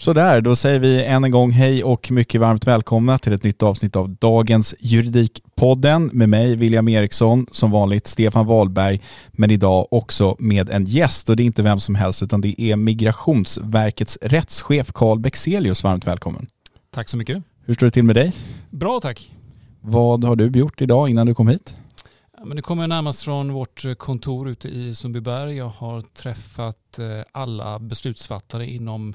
[0.00, 3.62] Sådär, då säger vi än en gång hej och mycket varmt välkomna till ett nytt
[3.62, 9.00] avsnitt av dagens Juridikpodden med mig William Eriksson, som vanligt Stefan Wahlberg,
[9.32, 12.60] men idag också med en gäst och det är inte vem som helst utan det
[12.60, 15.84] är Migrationsverkets rättschef Carl Bexelius.
[15.84, 16.46] Varmt välkommen.
[16.90, 17.42] Tack så mycket.
[17.64, 18.32] Hur står det till med dig?
[18.70, 19.30] Bra tack.
[19.80, 21.76] Vad har du gjort idag innan du kom hit?
[22.36, 25.56] Ja, men det kommer närmast från vårt kontor ute i Sundbyberg.
[25.56, 29.14] Jag har träffat eh, alla beslutsfattare inom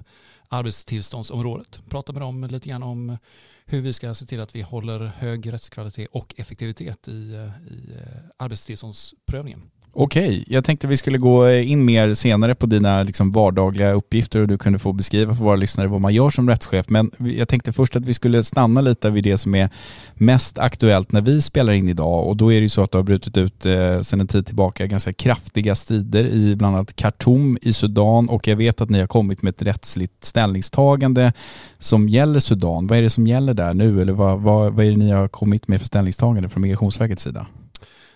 [0.56, 1.82] arbetstillståndsområdet.
[1.90, 3.18] Prata med dem lite grann om
[3.66, 7.96] hur vi ska se till att vi håller hög rättskvalitet och effektivitet i, eh, i
[7.96, 9.62] eh, arbetstillståndsprövningen.
[9.98, 14.40] Okej, jag tänkte vi skulle gå eh, in mer senare på dina liksom vardagliga uppgifter
[14.40, 16.90] och du kunde få beskriva för våra lyssnare vad man gör som rättschef.
[16.90, 19.70] Men jag tänkte först att vi skulle stanna lite vid det som är
[20.14, 22.98] mest aktuellt när vi spelar in idag och då är det ju så att det
[22.98, 27.58] har brutit ut eh, sedan en tid tillbaka ganska kraftiga strider i bland annat Khartoum
[27.62, 31.34] i Sudan och jag vet att ni har kommit med ett rättsligt ställningstagande
[31.80, 32.88] som gäller Sudan.
[32.88, 35.28] Vad är det som gäller där nu eller vad, vad, vad är det ni har
[35.28, 37.48] kommit med för ställningstagande från Migrationsverkets sida?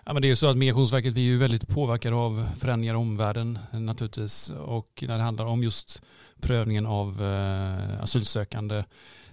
[0.06, 2.94] Ja, men det är ju så att Migrationsverket vi är ju väldigt påverkade av förändringar
[2.94, 4.50] i omvärlden naturligtvis.
[4.50, 6.02] Och när det handlar om just
[6.42, 8.84] prövningen av eh, asylsökande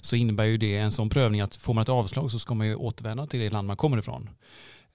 [0.01, 2.67] så innebär ju det en sån prövning att får man ett avslag så ska man
[2.67, 4.29] ju återvända till det land man kommer ifrån.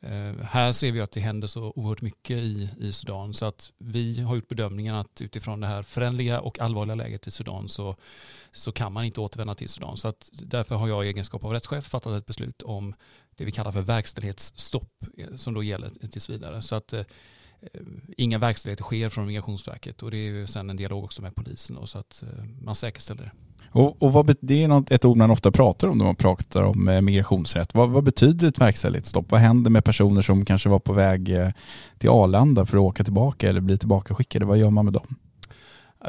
[0.04, 3.72] Eh, här ser vi att det händer så oerhört mycket i, i Sudan så att
[3.78, 7.96] vi har gjort bedömningen att utifrån det här förändliga och allvarliga läget i Sudan så,
[8.52, 9.98] så kan man inte återvända till Sudan.
[9.98, 12.94] Så att därför har jag i egenskap av rättschef fattat ett beslut om
[13.42, 16.62] det vi kallar för verkställighetsstopp eh, som då gäller tills vidare.
[16.62, 17.06] Så att eh, eh,
[18.18, 21.78] inga verkställigheter sker från Migrationsverket och det är ju sen en dialog också med polisen
[21.78, 23.32] och så att eh, man säkerställer det.
[23.72, 26.64] Och, och vad, det är något, ett ord man ofta pratar om när man pratar
[26.64, 27.74] om eh, migrationsrätt.
[27.74, 29.32] Vad, vad betyder ett verkställighetsstopp?
[29.32, 31.54] Vad händer med personer som kanske var på väg
[31.98, 34.46] till Arlanda för att åka tillbaka eller bli tillbakaskickade?
[34.46, 35.16] Vad gör man med dem?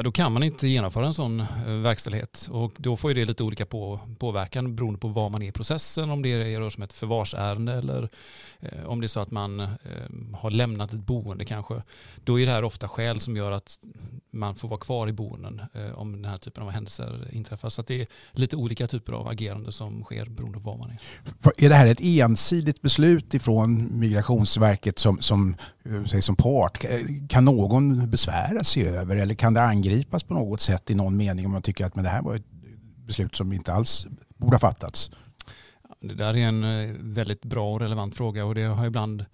[0.01, 3.43] Då kan man inte genomföra en sån eh, verkställighet och då får ju det lite
[3.43, 6.83] olika på, påverkan beroende på var man är i processen, om det rör sig om
[6.83, 8.09] ett förvarsärende eller
[8.59, 9.67] eh, om det är så att man eh,
[10.33, 11.83] har lämnat ett boende kanske.
[12.23, 13.79] Då är det här ofta skäl som gör att
[14.31, 17.69] man får vara kvar i boenden eh, om den här typen av händelser inträffar.
[17.69, 20.99] Så det är lite olika typer av agerande som sker beroende på var man är.
[21.65, 25.55] Är det här ett ensidigt beslut ifrån Migrationsverket som, som,
[25.85, 26.85] eh, som part?
[27.29, 31.45] Kan någon besvära sig över eller kan det angripas på något sätt i någon mening
[31.45, 32.51] om man tycker att men det här var ett
[33.05, 34.07] beslut som inte alls
[34.37, 35.11] borde ha fattats?
[35.99, 39.25] Det där är en eh, väldigt bra och relevant fråga och det har ibland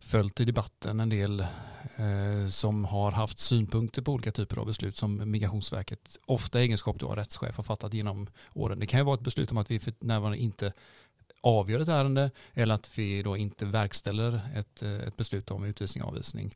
[0.00, 1.40] följt i debatten en del
[1.96, 7.02] eh, som har haft synpunkter på olika typer av beslut som Migrationsverket, ofta i egenskap
[7.02, 8.80] av rättschef, har fattat genom åren.
[8.80, 10.72] Det kan ju vara ett beslut om att vi för närvarande inte
[11.40, 16.04] avgör ett ärende eller att vi då inte verkställer ett, eh, ett beslut om utvisning
[16.04, 16.54] och avvisning.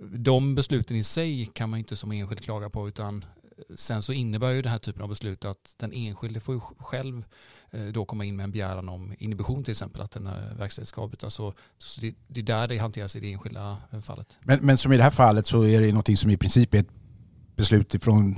[0.00, 4.12] De besluten i sig kan man inte som enskild klaga på utan eh, Sen så
[4.12, 7.24] innebär ju den här typen av beslut att den enskilde får ju själv
[7.70, 10.88] eh, då komma in med en begäran om inhibition till exempel, att den här verkställighet
[10.88, 11.34] ska avbrytas.
[11.34, 14.36] Så, så det, det, är där det hanteras i det enskilda eh, fallet.
[14.40, 16.78] Men, men som i det här fallet så är det någonting som i princip är
[16.78, 16.90] ett
[17.56, 18.34] beslut från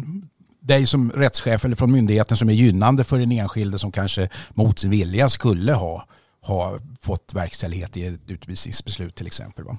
[0.60, 4.78] dig som rättschef eller från myndigheten som är gynnande för den enskilde som kanske mot
[4.78, 6.08] sin vilja skulle ha,
[6.40, 9.64] ha fått verkställighet i ett utvisningsbeslut till exempel.
[9.64, 9.78] Va?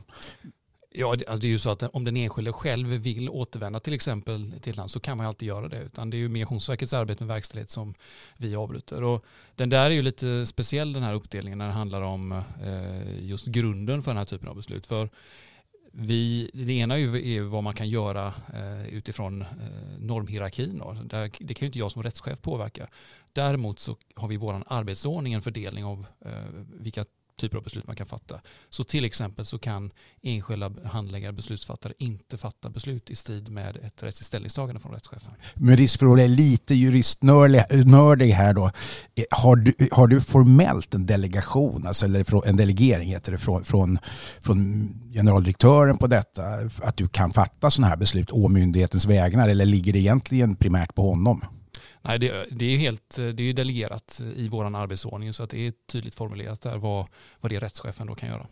[0.91, 4.53] Ja, alltså, det är ju så att om den enskilde själv vill återvända till exempel
[4.61, 5.83] till ett land så kan man alltid göra det.
[5.83, 7.93] Utan det är ju Migrationsverkets arbete med verkställighet som
[8.37, 9.03] vi avbryter.
[9.03, 9.25] Och
[9.55, 12.31] den där är ju lite speciell den här uppdelningen när det handlar om
[12.63, 14.87] eh, just grunden för den här typen av beslut.
[14.87, 15.09] För
[15.91, 19.47] vi, det ena är ju vad man kan göra eh, utifrån eh,
[19.99, 20.81] normhierarkin.
[21.39, 22.87] det kan ju inte jag som rättschef påverka.
[23.33, 26.05] Däremot så har vi i vår arbetsordning en fördelning av
[26.73, 27.05] vilka
[27.39, 28.41] typer av beslut man kan fatta.
[28.69, 29.91] Så till exempel så kan
[30.21, 35.33] enskilda handläggare, beslutsfattare inte fatta beslut i strid med ett rättsligt ställningstagande från rättschefen.
[35.55, 38.65] Med risk för att är lite juristnördig här då.
[39.15, 43.63] Eh, har du, har du formellt en delegation, alltså, eller en delegering heter det, från,
[43.63, 43.99] från,
[44.41, 46.43] från generaldirektören på detta?
[46.81, 50.95] Att du kan fatta sådana här beslut å myndighetens vägnar eller ligger det egentligen primärt
[50.95, 51.41] på honom?
[52.01, 55.73] Nej, det, det, är helt, det är delegerat i vår arbetsordning så att det är
[55.91, 57.07] tydligt formulerat där vad,
[57.39, 58.47] vad det rättschefen då kan göra.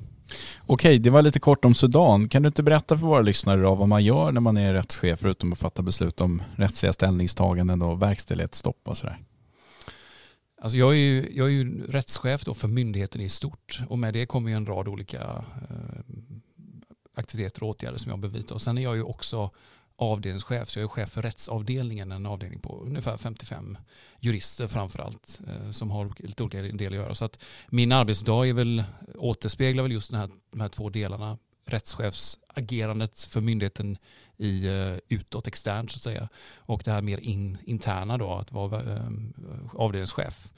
[0.65, 2.29] Okej, det var lite kort om Sudan.
[2.29, 5.19] Kan du inte berätta för våra lyssnare då vad man gör när man är rättschef
[5.19, 9.19] förutom att fatta beslut om rättsliga ställningstaganden och verkställighetsstopp och sådär?
[10.61, 14.25] Alltså jag, är ju, jag är ju rättschef för myndigheten i stort och med det
[14.25, 15.21] kommer ju en rad olika
[15.69, 16.15] eh,
[17.15, 18.53] aktiviteter och åtgärder som jag behöver vidta.
[18.53, 19.51] Och sen är jag ju också
[19.97, 23.77] avdelningschef, så jag är chef för rättsavdelningen, en avdelning på ungefär 55
[24.19, 27.15] jurister framförallt eh, som har lite olika delar att göra.
[27.15, 28.83] Så att min arbetsdag är väl,
[29.15, 33.97] återspeglar väl just den här, de här två delarna, rättschefsagerandet för myndigheten
[34.37, 38.51] i eh, utåt, externt så att säga, och det här mer in, interna då, att
[38.51, 39.09] vara eh,
[39.73, 40.49] avdelningschef.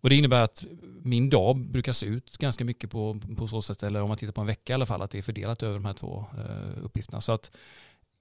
[0.00, 0.64] Och det innebär att
[1.02, 4.32] min dag brukar se ut ganska mycket på, på så sätt, eller om man tittar
[4.32, 6.24] på en vecka i alla fall, att det är fördelat över de här två
[6.82, 7.20] uppgifterna.
[7.20, 7.50] Så att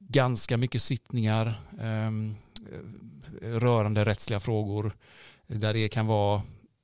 [0.07, 2.35] ganska mycket sittningar ehm,
[3.41, 4.91] rörande rättsliga frågor
[5.47, 6.41] där det kan vara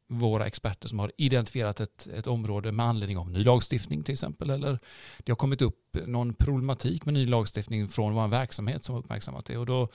[0.07, 4.49] våra experter som har identifierat ett, ett område med anledning av ny lagstiftning till exempel.
[4.49, 4.79] Eller
[5.17, 9.45] det har kommit upp någon problematik med ny lagstiftning från vår verksamhet som har uppmärksammat
[9.45, 9.57] det.
[9.57, 9.87] Och då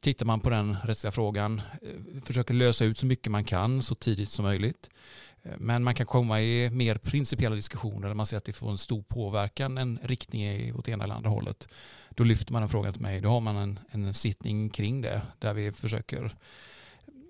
[0.00, 3.94] tittar man på den rättsliga frågan, eh, försöker lösa ut så mycket man kan så
[3.94, 4.90] tidigt som möjligt.
[5.42, 8.70] Eh, men man kan komma i mer principiella diskussioner där man ser att det får
[8.70, 11.68] en stor påverkan, en riktning åt ena eller andra hållet.
[12.10, 13.20] Då lyfter man en fråga till mig.
[13.20, 16.36] Då har man en, en sittning kring det där vi försöker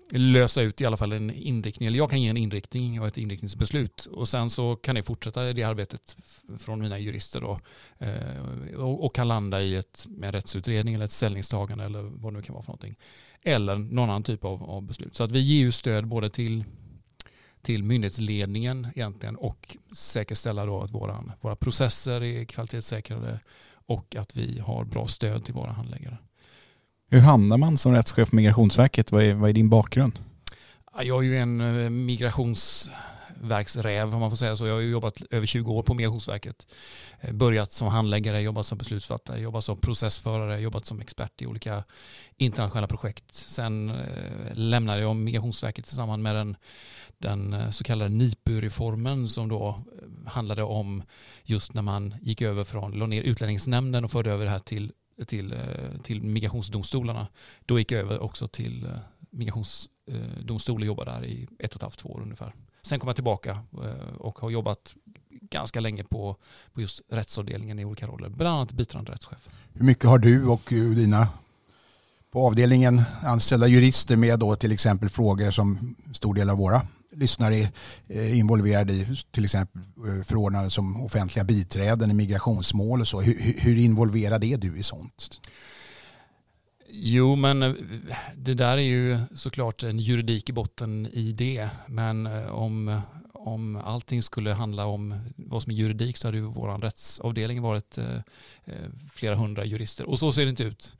[0.09, 1.87] lösa ut i alla fall en inriktning.
[1.87, 4.05] Eller jag kan ge en inriktning och ett inriktningsbeslut.
[4.05, 6.17] Och sen så kan det fortsätta det arbetet
[6.57, 7.59] från mina jurister då.
[7.97, 12.43] Eh, och, kan landa i ett, med rättsutredning eller ett ställningstagande eller vad det nu
[12.43, 12.95] kan vara för någonting.
[13.41, 15.15] Eller någon annan typ av, av beslut.
[15.15, 16.63] Så att vi ger ju stöd både till
[17.63, 23.39] till myndighetsledningen egentligen och säkerställa då att våra, våra processer är kvalitetssäkrade
[23.85, 26.17] och att vi har bra stöd till våra handläggare.
[27.09, 29.11] Hur hamnar man som rättschef på Migrationsverket?
[29.11, 30.19] Vad är, vad är din bakgrund?
[31.01, 31.89] Jag är ju en eh,
[33.43, 34.67] migrationsverksräv om man får säga så.
[34.67, 36.67] Jag har jobbat över 20 år på Migrationsverket.
[37.21, 41.83] Eh, börjat som handläggare, jobbat som beslutsfattare, jobbat som processförare, jobbat som expert i olika
[42.37, 43.33] internationella projekt.
[43.33, 46.57] Sen eh, lämnade jag Migrationsverket tillsammans med den,
[47.17, 51.03] den eh, så kallade NIPU-reformen som då eh, handlade om
[51.43, 54.91] just när man gick över från, la ner utlänningsnämnden och förde över det här till
[55.27, 55.55] till,
[56.03, 57.27] till migrationsdomstolarna.
[57.65, 58.89] Då gick jag över också till
[59.29, 62.53] migrationsdomstol och jobbade där i ett och ett halvt, två år ungefär.
[62.83, 63.51] Sen kom jag tillbaka
[63.83, 64.95] eh, och har jobbat
[65.41, 66.35] ganska länge på,
[66.73, 69.49] på just rättsavdelningen i olika roller, bland annat biträdande rättschef.
[69.73, 71.27] Hur mycket har du och eh, dina
[72.31, 77.57] på avdelningen anställda jurister med då till exempel frågor som stor del av våra lyssnare
[77.57, 77.69] eh,
[78.07, 83.21] är involverade i till exempel eh, förordnande som offentliga biträden i migrationsmål och så.
[83.21, 85.41] Hur, hur involverad är du i sånt?
[86.95, 87.73] Jo, men eh,
[88.35, 91.69] det där är ju såklart en juridik i botten i det.
[91.87, 93.01] Men eh, om,
[93.33, 97.97] om allting skulle handla om vad som är juridik så hade ju vår rättsavdelning varit
[97.97, 98.19] eh,
[99.13, 100.09] flera hundra jurister.
[100.09, 100.95] Och så ser det inte ut.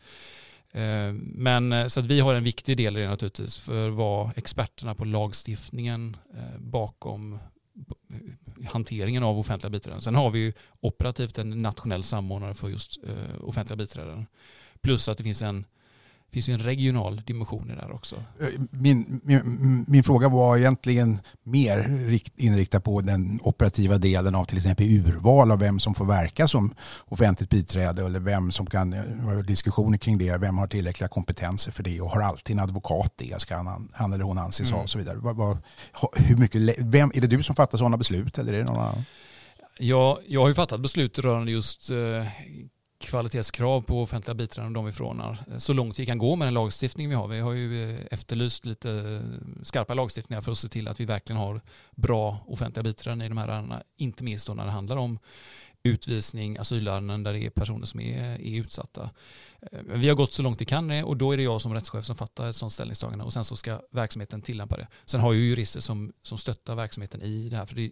[1.22, 5.06] Men så att vi har en viktig del i det naturligtvis för vad experterna på
[5.06, 6.18] lagstiftningen
[6.58, 7.40] bakom
[8.66, 10.02] hanteringen av offentliga biträden.
[10.02, 12.98] Sen har vi ju operativt en nationell samordnare för just
[13.42, 14.26] offentliga biträden.
[14.82, 15.66] Plus att det finns en
[16.34, 18.16] finns ju en regional dimension i det här också.
[18.16, 24.58] Eh, min, min, min, fråga var egentligen mer inriktad på den operativa delen av till
[24.58, 26.74] exempel urval av vem som får verka som
[27.06, 30.38] offentligt biträde eller vem som kan ha diskussioner kring det.
[30.38, 34.14] Vem har tillräckliga kompetenser för det och har alltid en advokat det ska han, han
[34.14, 34.78] eller hon anses mm.
[34.78, 35.18] ha och så vidare.
[36.16, 39.06] Hur mycket, vem, är det du som fattar sådana beslut eller är det någon annan?
[39.80, 41.98] Ja, jag har ju fattat beslut rörande just eh,
[43.04, 45.46] kvalitetskrav på offentliga biträden de vi förordnar.
[45.58, 47.28] Så långt vi kan gå med den lagstiftning vi har.
[47.28, 51.06] Vi har ju eh, efterlyst lite eh, skarpa lagstiftningar för att se till att vi
[51.06, 51.62] verkligen har
[51.96, 53.84] bra offentliga biträden i de här ärendena.
[53.98, 55.20] Inte minst då när det handlar om
[55.84, 59.10] utvisning, asylärenden där det är personer som är, är utsatta.
[59.72, 62.06] Eh, vi har gått så långt vi kan och då är det jag som rättschef
[62.06, 64.88] som fattar ett sådant ställningstagande och sen så ska verksamheten tillämpa det.
[65.06, 67.92] Sen har ju jurister som, som stöttar verksamheten i det här för det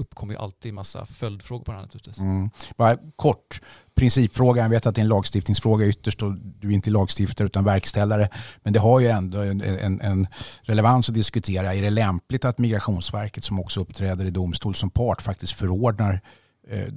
[0.00, 2.18] uppkommer ju alltid massa följdfrågor på det här naturligtvis.
[2.18, 2.50] Mm.
[2.76, 3.60] Bara kort,
[3.94, 7.64] principfrågan, jag vet att det är en lagstiftningsfråga ytterst och du är inte lagstiftare utan
[7.64, 8.28] verkställare.
[8.62, 10.26] Men det har ju ändå en, en, en,
[10.62, 11.74] relevans att diskutera.
[11.74, 16.20] Är det lämpligt att Migrationsverket som också uppträder i domstol som part faktiskt förordnar
[16.68, 16.88] eh,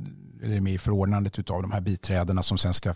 [0.43, 2.93] eller är med i förordnandet av de här biträdena som sen ska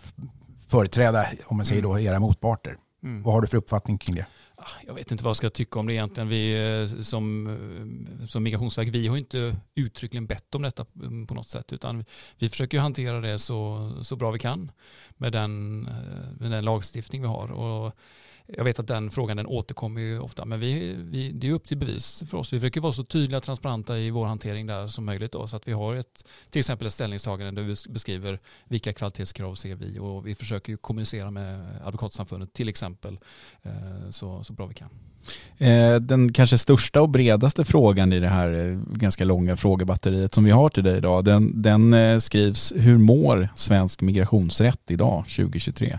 [0.68, 2.06] företräda, om man säger då, mm.
[2.06, 2.76] era motparter.
[3.02, 3.22] Mm.
[3.22, 4.26] Vad har du för uppfattning kring det?
[4.60, 6.28] Ah, jag vet inte vad jag ska tycka om det egentligen.
[6.28, 11.34] Vi eh, som, eh, som Migrationsverk, vi har inte uttryckligen bett om detta mm, på
[11.34, 12.04] något sätt utan
[12.38, 14.70] vi försöker hantera det så, så bra vi kan
[15.16, 17.50] med den, eh, med den lagstiftning vi har.
[17.50, 17.94] Och
[18.56, 21.66] jag vet att den frågan den återkommer ju ofta, men vi, vi, det är upp
[21.66, 22.52] till bevis för oss.
[22.52, 25.56] Vi försöker vara så tydliga och transparenta i vår hantering där som möjligt då, så
[25.56, 29.98] att vi har ett, till exempel ett ställningstagande där vi beskriver vilka kvalitetskrav ser vi
[29.98, 33.18] och vi försöker ju kommunicera med Advokatsamfundet till exempel
[33.62, 33.72] eh,
[34.10, 34.88] så, så bra vi kan.
[35.58, 40.44] Eh, den kanske största och bredaste frågan i det här eh, ganska långa frågebatteriet som
[40.44, 45.98] vi har till dig idag, den, den skrivs Hur mår svensk migrationsrätt idag 2023?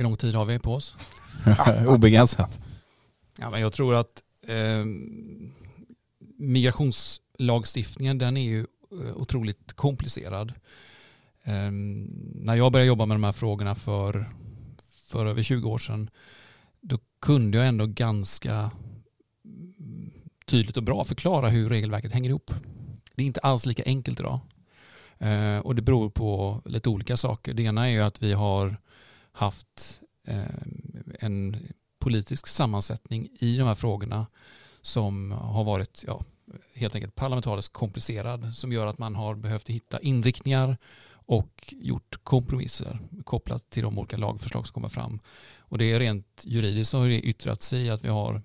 [0.00, 0.96] Hur lång tid har vi på oss?
[1.86, 2.60] Obegränsat.
[3.38, 4.84] Ja, men jag tror att eh,
[6.38, 10.52] migrationslagstiftningen den är ju eh, otroligt komplicerad.
[11.44, 11.70] Eh,
[12.34, 14.26] när jag började jobba med de här frågorna för,
[15.08, 16.10] för över 20 år sedan
[16.80, 18.70] då kunde jag ändå ganska
[20.46, 22.50] tydligt och bra förklara hur regelverket hänger ihop.
[23.14, 24.40] Det är inte alls lika enkelt idag.
[25.18, 27.54] Eh, och det beror på lite olika saker.
[27.54, 28.76] Det ena är ju att vi har
[29.32, 30.44] haft eh,
[31.20, 31.56] en
[31.98, 34.26] politisk sammansättning i de här frågorna
[34.80, 36.24] som har varit ja,
[36.74, 40.76] helt enkelt parlamentariskt komplicerad som gör att man har behövt hitta inriktningar
[41.12, 45.20] och gjort kompromisser kopplat till de olika lagförslag som kommer fram.
[45.58, 48.42] Och det är rent juridiskt så har det yttrat sig i att vi har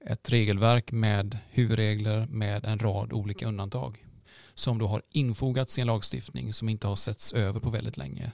[0.00, 4.06] ett regelverk med huvudregler med en rad olika undantag
[4.54, 8.32] som då har infogats i en lagstiftning som inte har setts över på väldigt länge.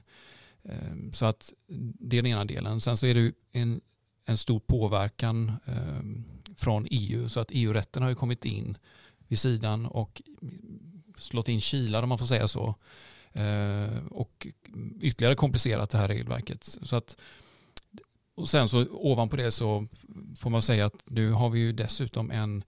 [0.64, 1.52] Ehm, så att
[1.98, 2.80] det är den ena delen.
[2.80, 3.80] Sen så är det en,
[4.24, 6.24] en stor påverkan ehm,
[6.56, 8.76] från EU så att EU-rätten har ju kommit in
[9.28, 10.22] vid sidan och
[11.16, 12.74] slått in kilar om man får säga så
[13.32, 14.46] ehm, och
[15.00, 16.64] ytterligare komplicerat det här regelverket.
[16.82, 17.16] Så att,
[18.34, 19.86] och sen så ovanpå det så
[20.38, 22.64] får man säga att nu har vi ju dessutom en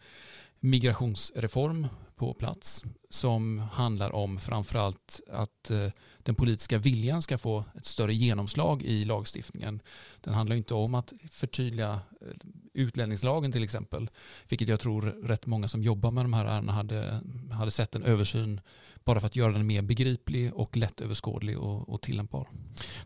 [0.60, 1.86] migrationsreform
[2.16, 8.14] på plats som handlar om framförallt att eh, den politiska viljan ska få ett större
[8.14, 9.80] genomslag i lagstiftningen.
[10.20, 12.28] Den handlar inte om att förtydliga eh,
[12.74, 14.10] utlänningslagen till exempel,
[14.48, 17.20] vilket jag tror rätt många som jobbar med de här ärendena hade,
[17.52, 18.60] hade sett en översyn
[19.04, 22.48] bara för att göra den mer begriplig och lättöverskådlig och, och tillämpbar.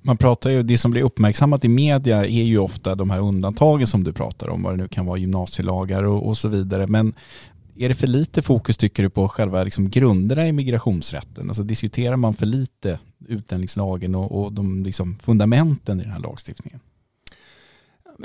[0.02, 3.86] Man pratar ju, det som blir uppmärksammat i media är ju ofta de här undantagen
[3.86, 6.86] som du pratar om, vad det nu kan vara gymnasielagar och, och så vidare.
[6.86, 7.12] Men
[7.78, 11.48] är det för lite fokus tycker du på själva liksom grunderna i migrationsrätten?
[11.48, 16.80] Alltså diskuterar man för lite utlänningslagen och, och de liksom fundamenten i den här lagstiftningen?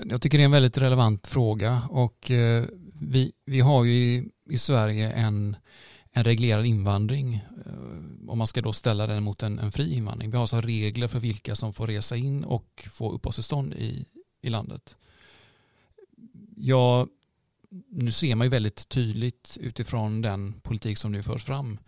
[0.05, 2.65] Jag tycker det är en väldigt relevant fråga och eh,
[2.99, 5.55] vi, vi har ju i, i Sverige en,
[6.11, 7.33] en reglerad invandring
[7.65, 10.31] eh, om man ska då ställa den mot en, en fri invandring.
[10.31, 14.05] Vi har alltså regler för vilka som får resa in och få uppehållstillstånd i,
[14.41, 14.95] i landet.
[16.55, 17.07] Jag
[17.89, 21.79] nu ser man ju väldigt tydligt utifrån den politik som nu förs fram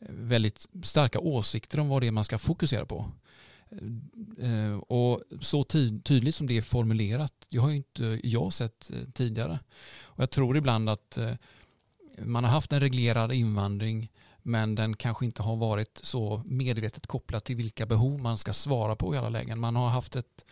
[0.00, 3.10] eh, väldigt starka åsikter om vad det är man ska fokusera på.
[4.38, 8.90] Eh, eh, och så tydligt som det är formulerat, det har ju inte jag sett
[9.14, 9.58] tidigare.
[10.02, 11.18] Och jag tror ibland att
[12.18, 14.10] man har haft en reglerad invandring
[14.42, 18.96] men den kanske inte har varit så medvetet kopplad till vilka behov man ska svara
[18.96, 19.60] på i alla lägen.
[19.60, 20.44] Man har haft ett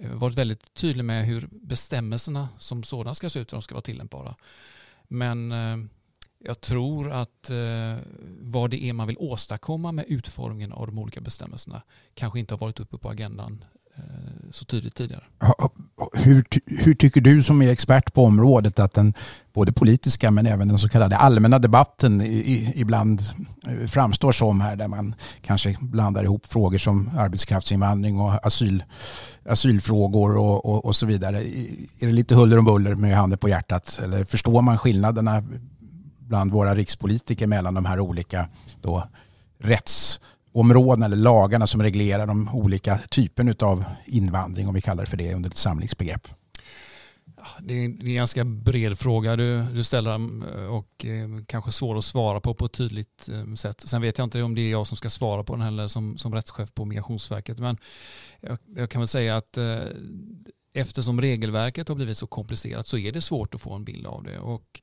[0.00, 3.74] Eh, varit väldigt tydlig med hur bestämmelserna som sådana ska se ut och de ska
[3.74, 4.34] vara tillämpbara.
[5.08, 5.76] Men eh,
[6.38, 7.96] jag tror att eh,
[8.40, 11.82] vad det är man vill åstadkomma med utformningen av de olika bestämmelserna
[12.14, 13.64] kanske inte har varit uppe på agendan
[13.98, 15.22] Eh, så tydligt tidigare.
[16.12, 19.14] Hur, hur tycker du som är expert på området att den
[19.52, 22.22] både politiska men även den så kallade allmänna debatten
[22.74, 23.22] ibland
[23.66, 28.84] eh, framstår som här där man kanske blandar ihop frågor som arbetskraftsinvandring och asyl,
[29.48, 31.38] asylfrågor och, och, och så vidare.
[32.00, 35.42] Är det lite huller om buller med handen på hjärtat eller förstår man skillnaderna
[36.18, 38.48] bland våra rikspolitiker mellan de här olika
[38.80, 39.08] då,
[39.58, 40.20] rätts
[40.52, 45.16] områdena eller lagarna som reglerar de olika typerna av invandring om vi kallar det för
[45.16, 46.28] det under ett samlingsbegrepp?
[47.60, 52.04] Det är en ganska bred fråga du, du ställer um, och eh, kanske svår att
[52.04, 53.80] svara på på ett tydligt um, sätt.
[53.80, 56.18] Sen vet jag inte om det är jag som ska svara på den heller som,
[56.18, 57.58] som rättschef på Migrationsverket.
[57.58, 57.78] Men
[58.40, 59.78] jag, jag kan väl säga att eh,
[60.72, 64.22] eftersom regelverket har blivit så komplicerat så är det svårt att få en bild av
[64.22, 64.38] det.
[64.38, 64.80] Och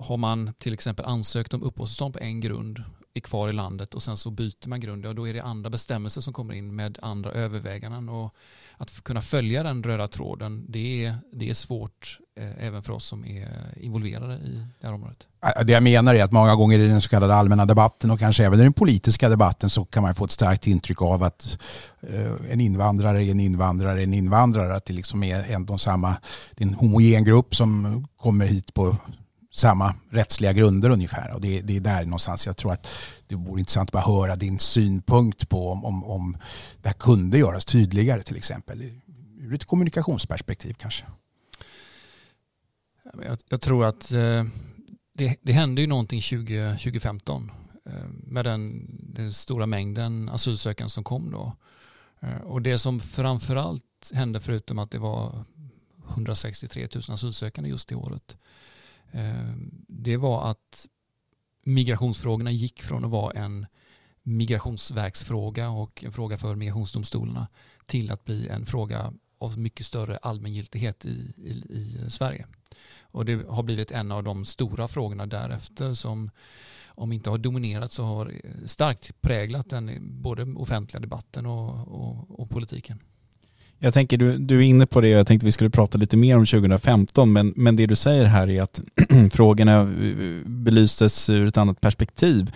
[0.00, 2.82] har man till exempel ansökt om uppehållstillstånd på en grund
[3.14, 5.70] är kvar i landet och sen så byter man grund, ja, då är det andra
[5.70, 8.08] bestämmelser som kommer in med andra överväganden.
[8.08, 8.34] Och
[8.76, 13.04] att kunna följa den röda tråden, det är, det är svårt eh, även för oss
[13.04, 15.26] som är involverade i det här området.
[15.64, 18.44] Det jag menar är att många gånger i den så kallade allmänna debatten och kanske
[18.44, 21.58] även i den politiska debatten så kan man få ett starkt intryck av att
[22.00, 24.74] eh, en invandrare är en invandrare är en invandrare.
[24.74, 26.16] Att det liksom är en och samma,
[26.54, 28.96] det är en homogen grupp som kommer hit på
[29.52, 31.34] samma rättsliga grunder ungefär.
[31.34, 32.88] Och det, det, är där någonstans jag tror att
[33.26, 36.36] det vore intressant att bara höra din synpunkt på om, om, om
[36.82, 38.82] det här kunde göras tydligare till exempel.
[39.38, 41.04] Ur ett kommunikationsperspektiv kanske.
[43.22, 44.44] Jag, jag tror att eh,
[45.14, 47.50] det, det hände ju någonting 20, 2015
[47.86, 51.56] eh, med den, den, stora mängden asylsökande som kom då.
[52.20, 55.44] Eh, och det som framförallt hände förutom att det var
[56.08, 58.71] 163 000 asylsökande just det året Eh,
[59.12, 59.54] Eh,
[59.88, 60.86] det var att
[61.64, 63.66] migrationsfrågorna gick från att vara en
[64.22, 67.48] migrationsverksfråga och en fråga för migrationsdomstolarna
[67.86, 72.46] till att bli en fråga av mycket större allmängiltighet i, i, i Sverige.
[73.00, 76.30] Och det har blivit en av de stora frågorna därefter som
[76.86, 78.32] om inte har dominerat så har
[78.66, 82.98] starkt präglat den både offentliga debatten och, och, och politiken.
[83.84, 86.36] Jag tänker, du, du är inne på det, jag tänkte vi skulle prata lite mer
[86.36, 88.80] om 2015, men, men det du säger här är att
[89.32, 92.54] frågorna eh, belystes ur ett annat perspektiv.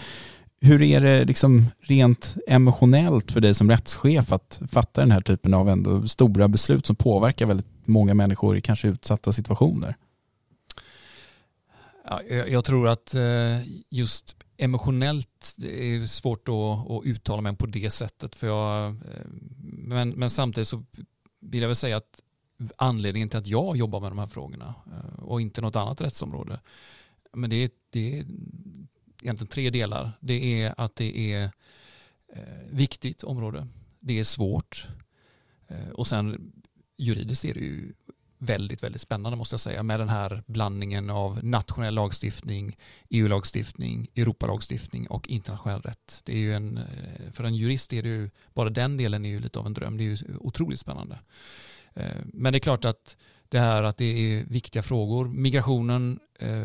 [0.61, 5.55] Hur är det liksom rent emotionellt för dig som rättschef att fatta den här typen
[5.55, 9.97] av ändå stora beslut som påverkar väldigt många människor i kanske utsatta situationer?
[12.09, 13.23] Ja, jag tror att eh,
[13.91, 18.37] just emotionellt det är svårt att, uttala mig på det sättet.
[18.37, 18.95] För jag, eh,
[19.63, 20.85] men, men samtidigt så
[21.41, 22.23] vill jag väl säga att
[22.77, 26.61] anledningen till att jag jobbar med de här frågorna eh, och inte något annat rättsområde.
[27.33, 28.25] Men det är, det är
[29.23, 30.13] egentligen tre delar.
[30.21, 31.51] Det är att det är
[32.29, 33.69] eh, viktigt område.
[34.01, 34.89] Det är svårt.
[35.69, 36.53] Eh, och sen
[36.97, 37.93] juridiskt är det ju
[38.39, 42.77] väldigt, väldigt spännande måste jag säga med den här blandningen av nationell lagstiftning,
[43.11, 46.21] EU-lagstiftning, Europalagstiftning och internationell rätt.
[46.25, 49.29] Det är ju en, eh, för en jurist är det ju, bara den delen är
[49.29, 49.97] ju lite av en dröm.
[49.97, 51.19] Det är ju otroligt spännande.
[51.95, 53.17] Eh, men det är klart att
[53.49, 55.29] det här att det är viktiga frågor.
[55.29, 56.65] Migrationen, eh,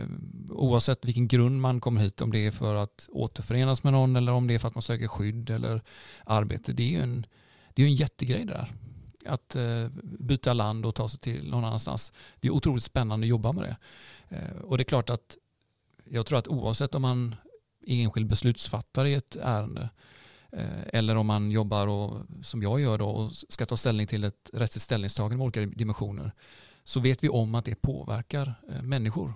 [0.49, 4.31] oavsett vilken grund man kommer hit, om det är för att återförenas med någon eller
[4.31, 5.81] om det är för att man söker skydd eller
[6.25, 7.25] arbete, det är ju en,
[7.73, 8.71] det är en jättegrej det där
[9.25, 12.13] att eh, byta land och ta sig till någon annanstans.
[12.39, 13.77] Det är otroligt spännande att jobba med det.
[14.35, 15.37] Eh, och det är klart att
[16.05, 17.35] jag tror att oavsett om man
[17.87, 19.89] är enskild beslutsfattare i ett ärende
[20.51, 24.23] eh, eller om man jobbar och, som jag gör då, och ska ta ställning till
[24.23, 26.31] ett rättsligt ställningstagande med olika dimensioner
[26.83, 28.53] så vet vi om att det påverkar
[28.83, 29.33] människor.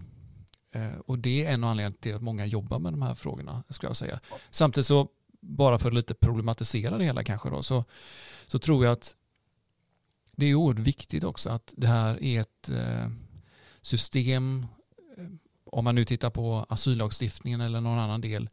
[1.05, 3.63] Och det är en av anledningarna till att många jobbar med de här frågorna.
[3.69, 4.19] Skulle jag säga.
[4.51, 5.07] Samtidigt så,
[5.47, 7.85] bara för att lite problematisera det hela kanske då, så,
[8.45, 9.15] så tror jag att
[10.35, 13.09] det är oerhört viktigt också att det här är ett eh,
[13.81, 14.65] system,
[15.17, 15.25] eh,
[15.65, 18.49] om man nu tittar på asyllagstiftningen eller någon annan del,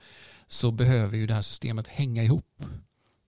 [0.47, 2.65] så behöver ju det här systemet hänga ihop.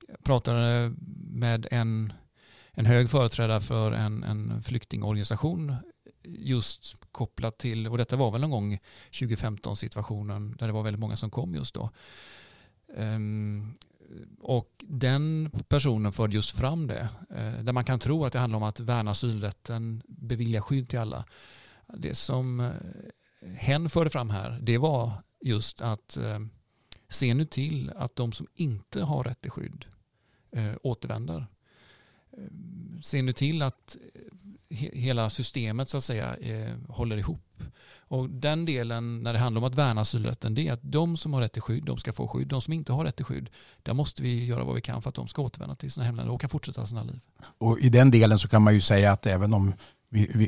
[0.08, 0.92] Jag pratade eh,
[1.30, 2.12] med en,
[2.72, 5.76] en hög företrädare för en, en flyktingorganisation
[6.24, 8.78] just kopplat till, och detta var väl någon gång
[9.20, 11.90] 2015 situationen där det var väldigt många som kom just då.
[12.96, 13.74] Um,
[14.40, 17.08] och den personen förde just fram det.
[17.30, 20.98] Eh, där man kan tro att det handlar om att värna asylrätten, bevilja skydd till
[20.98, 21.24] alla.
[21.86, 22.70] Det som eh,
[23.56, 26.40] hen förde fram här, det var just att eh,
[27.08, 29.84] se nu till att de som inte har rätt till skydd
[30.82, 31.46] återvänder.
[33.02, 33.96] Se nu till att
[34.70, 36.36] hela systemet så att säga
[36.88, 37.62] håller ihop.
[38.14, 41.34] Och den delen när det handlar om att värna asylrätten det är att de som
[41.34, 42.48] har rätt till skydd de ska få skydd.
[42.48, 43.50] De som inte har rätt till skydd
[43.82, 46.34] där måste vi göra vad vi kan för att de ska återvända till sina hemländer
[46.34, 47.20] och kan fortsätta sina liv.
[47.58, 49.74] Och I den delen så kan man ju säga att även om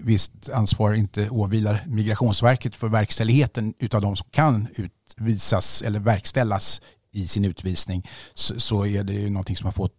[0.02, 6.80] visst ansvar inte åvilar Migrationsverket för verkställigheten utav de som kan utvisas eller verkställas
[7.12, 9.94] i sin utvisning så, är det ju någonting som har fått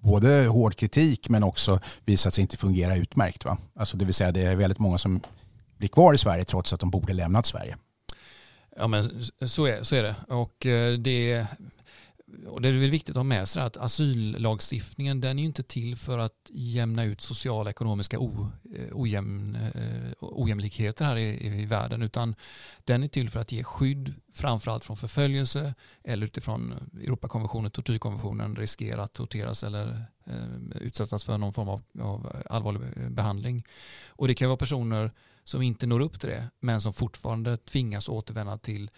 [0.00, 3.44] både hård kritik men också visat sig inte fungera utmärkt.
[3.44, 3.58] Va?
[3.76, 5.20] Alltså det vill säga det är väldigt många som
[5.82, 7.76] blir kvar i Sverige trots att de borde lämnat Sverige.
[8.76, 10.16] Ja men så är, så är det.
[10.28, 11.46] Och eh, det,
[12.46, 16.18] och det är viktigt att ha med sig att asyllagstiftningen den är inte till för
[16.18, 22.02] att jämna ut sociala och ekonomiska o, eh, ojämn, eh, ojämlikheter här i, i, världen
[22.02, 22.34] utan
[22.84, 29.02] den är till för att ge skydd framförallt från förföljelse eller utifrån Europakonventionen, tortyrkonventionen riskera
[29.02, 33.64] att torteras eller eh, utsättas för någon form av, av allvarlig behandling.
[34.08, 35.10] Och det kan vara personer
[35.44, 38.90] som inte når upp till det men som fortfarande tvingas återvända till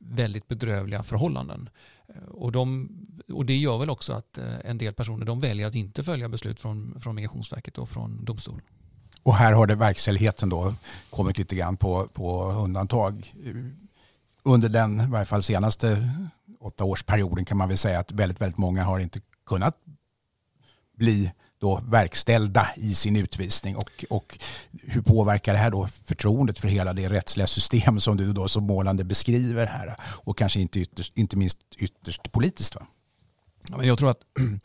[0.00, 1.68] väldigt bedrövliga förhållanden.
[2.08, 2.88] Eh, och, de,
[3.32, 6.28] och det gör väl också att eh, en del personer de väljer att inte följa
[6.28, 8.62] beslut från, från Migrationsverket och från domstol.
[9.22, 10.74] Och här har det verkställigheten då
[11.10, 13.34] kommit lite grann på, på undantag.
[14.42, 16.10] Under den, i varje fall senaste
[16.60, 19.76] åtta årsperioden kan man väl säga att väldigt, väldigt många har inte kunnat
[20.96, 24.38] bli då verkställda i sin utvisning och, och
[24.82, 28.60] hur påverkar det här då förtroendet för hela det rättsliga system som du då så
[28.60, 32.74] målande beskriver här och kanske inte, ytterst, inte minst ytterst politiskt?
[32.74, 32.86] Va?
[33.82, 34.20] Jag tror att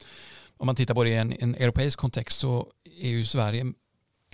[0.58, 2.68] om man tittar på det i en, en europeisk kontext så
[3.02, 3.66] är ju Sverige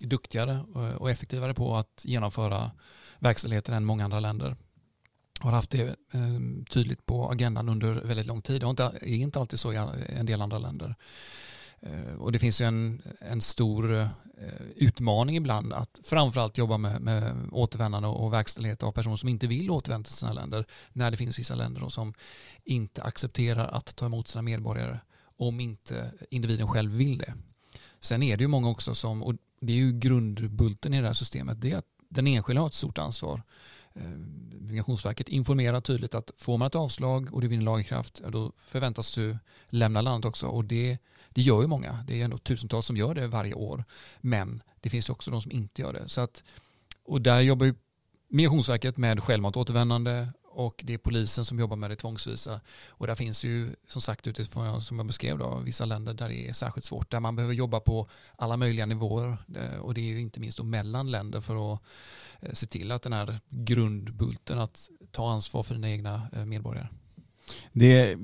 [0.02, 2.72] duktigare eh, och effektivare på att genomföra
[3.20, 4.56] verkställigheter än många andra länder
[5.40, 8.62] har haft det eh, tydligt på agendan under väldigt lång tid.
[8.62, 9.76] Det är inte alltid så i
[10.08, 10.96] en del andra länder.
[11.82, 14.10] Eh, och det finns ju en, en stor eh,
[14.76, 19.72] utmaning ibland att framförallt jobba med, med återvändande och verkställighet av personer som inte vill
[19.72, 22.14] återvända till sina länder när det finns vissa länder som
[22.64, 25.00] inte accepterar att ta emot sina medborgare
[25.38, 27.34] om inte individen själv vill det.
[28.00, 31.14] Sen är det ju många också som, och det är ju grundbulten i det här
[31.14, 33.42] systemet, det är att den enskilda har ett stort ansvar.
[33.94, 34.10] Eh,
[34.60, 39.38] Migrationsverket informerar tydligt att får man ett avslag och det vinner lagkraft, då förväntas du
[39.70, 40.98] lämna landet också och det
[41.34, 42.04] det gör ju många.
[42.08, 43.84] Det är ändå tusentals som gör det varje år.
[44.20, 46.10] Men det finns också de som inte gör det.
[46.10, 46.44] Så att,
[47.06, 47.76] och där jobbar ju
[48.34, 52.62] Migrationsverket med självmant återvändande och det är polisen som jobbar med det tvångsvisa.
[52.90, 56.48] Och där finns ju som sagt utifrån som jag beskrev då, vissa länder där det
[56.48, 57.12] är särskilt svårt.
[57.12, 60.58] Där man behöver jobba på alla möjliga nivåer eh, och det är ju inte minst
[60.58, 61.82] då mellan länder för att
[62.40, 66.88] eh, se till att den här grundbulten att ta ansvar för dina egna eh, medborgare.
[67.74, 68.18] Det,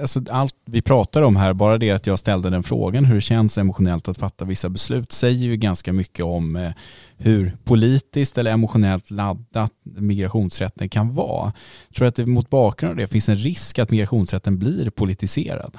[0.00, 3.20] alltså allt vi pratar om här, bara det att jag ställde den frågan hur det
[3.20, 6.72] känns emotionellt att fatta vissa beslut säger ju ganska mycket om eh,
[7.16, 11.52] hur politiskt eller emotionellt laddat migrationsrätten kan vara.
[11.88, 15.78] Jag tror att det mot bakgrund av det finns en risk att migrationsrätten blir politiserad.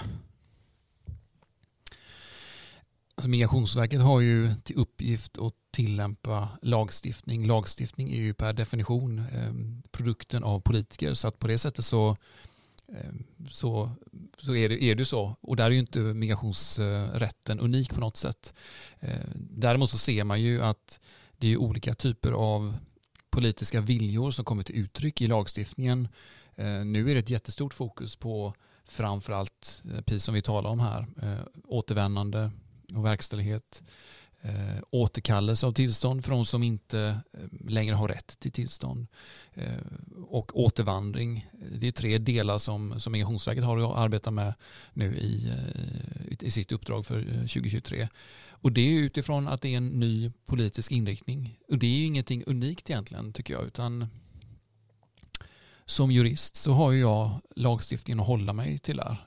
[3.16, 7.48] Alltså Migrationsverket har ju till uppgift att tillämpa lagstiftning.
[7.48, 9.54] Lagstiftning är ju per definition eh,
[9.92, 12.18] produkten av politiker så att på det sättet så
[12.94, 13.92] Ehm, så,
[14.38, 15.36] så är, det, är det så.
[15.42, 18.54] Och där är ju inte migrationsrätten unik på något sätt.
[19.00, 21.00] Ehm, däremot så ser man ju att
[21.38, 22.78] det är olika typer av
[23.30, 26.08] politiska viljor som kommer till uttryck i lagstiftningen.
[26.56, 28.54] Ehm, nu är det ett jättestort fokus på
[28.88, 32.50] framförallt, eh, precis som vi talar om här, eh, återvändande
[32.96, 33.84] och verkställighet
[34.44, 39.08] eh, återkallelse av tillstånd för de som inte eh, längre har rätt till tillstånd
[39.54, 39.74] eh,
[40.28, 41.48] och återvandring.
[41.72, 44.54] Det är tre delar som, som Migrationsverket har att arbeta med
[44.94, 48.08] nu i, eh, i sitt uppdrag för eh, 2023.
[48.50, 51.60] Och det är utifrån att det är en ny politisk inriktning.
[51.68, 54.08] Och det är ju ingenting unikt egentligen tycker jag utan
[55.86, 59.18] som jurist så har jag lagstiftningen att hålla mig till där.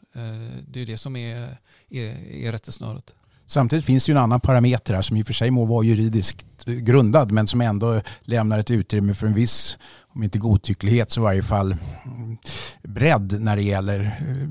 [0.69, 3.15] Det är det som är, är, är rättesnöret.
[3.47, 5.85] Samtidigt finns det ju en annan parameter här som i och för sig må vara
[5.85, 9.79] juridiskt eh, grundad men som ändå lämnar ett utrymme för en viss,
[10.15, 12.39] om inte godtycklighet så i varje fall mm,
[12.83, 14.49] bredd när det gäller eh,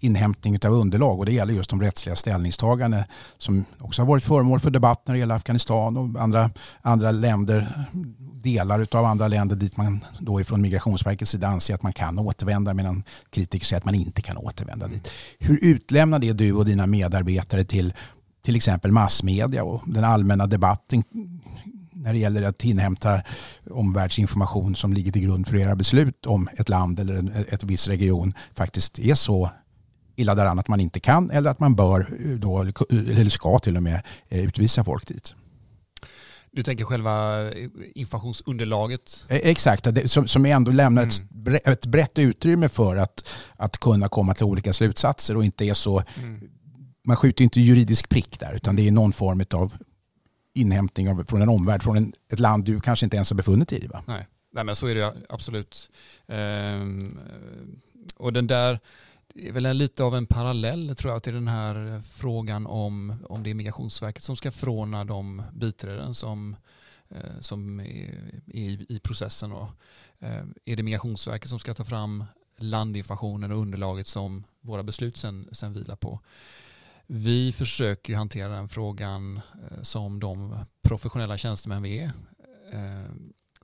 [0.00, 3.04] inhämtning av underlag och det gäller just de rättsliga ställningstaganden
[3.38, 6.50] som också har varit föremål för debatt när det gäller Afghanistan och andra,
[6.82, 7.86] andra länder,
[8.42, 12.74] delar av andra länder dit man då ifrån Migrationsverkets sida anser att man kan återvända
[12.74, 15.08] medan kritiker säger att man inte kan återvända dit.
[15.38, 17.94] Hur utlämnar det du och dina medarbetare till
[18.46, 21.04] till exempel massmedia och den allmänna debatten
[21.92, 23.22] när det gäller att inhämta
[23.70, 27.88] omvärldsinformation som ligger till grund för era beslut om ett land eller en ett viss
[27.88, 29.50] region faktiskt är så
[30.16, 33.82] illa däran att man inte kan eller att man bör då, eller ska till och
[33.82, 35.34] med utvisa folk dit.
[36.50, 37.50] Du tänker själva
[37.94, 39.24] informationsunderlaget?
[39.28, 41.54] Exakt, som, som ändå lämnar mm.
[41.54, 45.74] ett, ett brett utrymme för att, att kunna komma till olika slutsatser och inte är
[45.74, 46.02] så...
[46.18, 46.40] Mm.
[47.04, 49.74] Man skjuter inte juridisk prick där utan det är någon form av
[50.54, 53.68] inhämtning av, från en omvärld, från en, ett land du kanske inte ens har befunnit
[53.68, 53.86] dig i.
[53.86, 54.02] Va?
[54.06, 54.26] Nej.
[54.52, 55.90] Nej, men så är det absolut.
[56.28, 57.18] Ehm,
[58.16, 58.80] och den där
[59.38, 63.42] det är väl lite av en parallell tror jag till den här frågan om, om
[63.42, 66.56] det är Migrationsverket som ska förordna de biträden som,
[67.08, 67.84] eh, som är,
[68.46, 69.50] i, i processen.
[69.50, 69.72] Då.
[70.18, 72.24] Eh, är det Migrationsverket som ska ta fram
[72.58, 76.20] landinformationen och underlaget som våra beslut sen, sen vilar på.
[77.06, 82.12] Vi försöker hantera den frågan eh, som de professionella tjänstemän vi är.
[82.72, 83.10] Eh,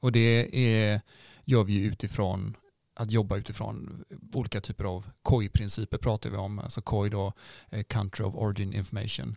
[0.01, 1.01] och det är,
[1.45, 2.57] gör vi utifrån
[2.94, 7.33] att jobba utifrån olika typer av COI-principer pratar vi om, alltså COI då,
[7.70, 9.37] eh, Country of Origin Information.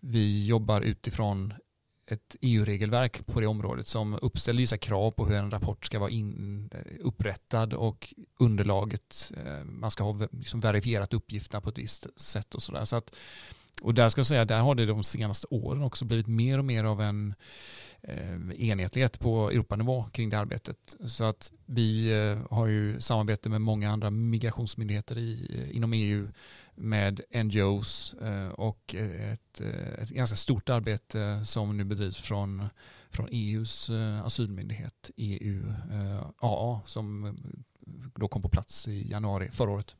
[0.00, 1.54] Vi jobbar utifrån
[2.06, 6.10] ett EU-regelverk på det området som uppställer vissa krav på hur en rapport ska vara
[6.10, 12.06] in, eh, upprättad och underlaget, eh, man ska ha liksom verifierat uppgifterna på ett visst
[12.20, 12.84] sätt och sådär.
[12.84, 13.14] Så att,
[13.82, 16.64] och där ska jag säga, där har det de senaste åren också blivit mer och
[16.64, 17.34] mer av en
[18.04, 20.96] Eh, enhetlighet på Europanivå kring det arbetet.
[21.06, 26.28] Så att vi eh, har ju samarbete med många andra migrationsmyndigheter i, eh, inom EU
[26.74, 29.60] med NGOs eh, och eh, ett,
[29.98, 32.68] ett ganska stort arbete som nu bedrivs från,
[33.10, 33.90] från EUs
[34.24, 35.74] asylmyndighet, EU
[36.38, 37.36] AA, som
[38.14, 39.96] då kom på plats i januari förra året.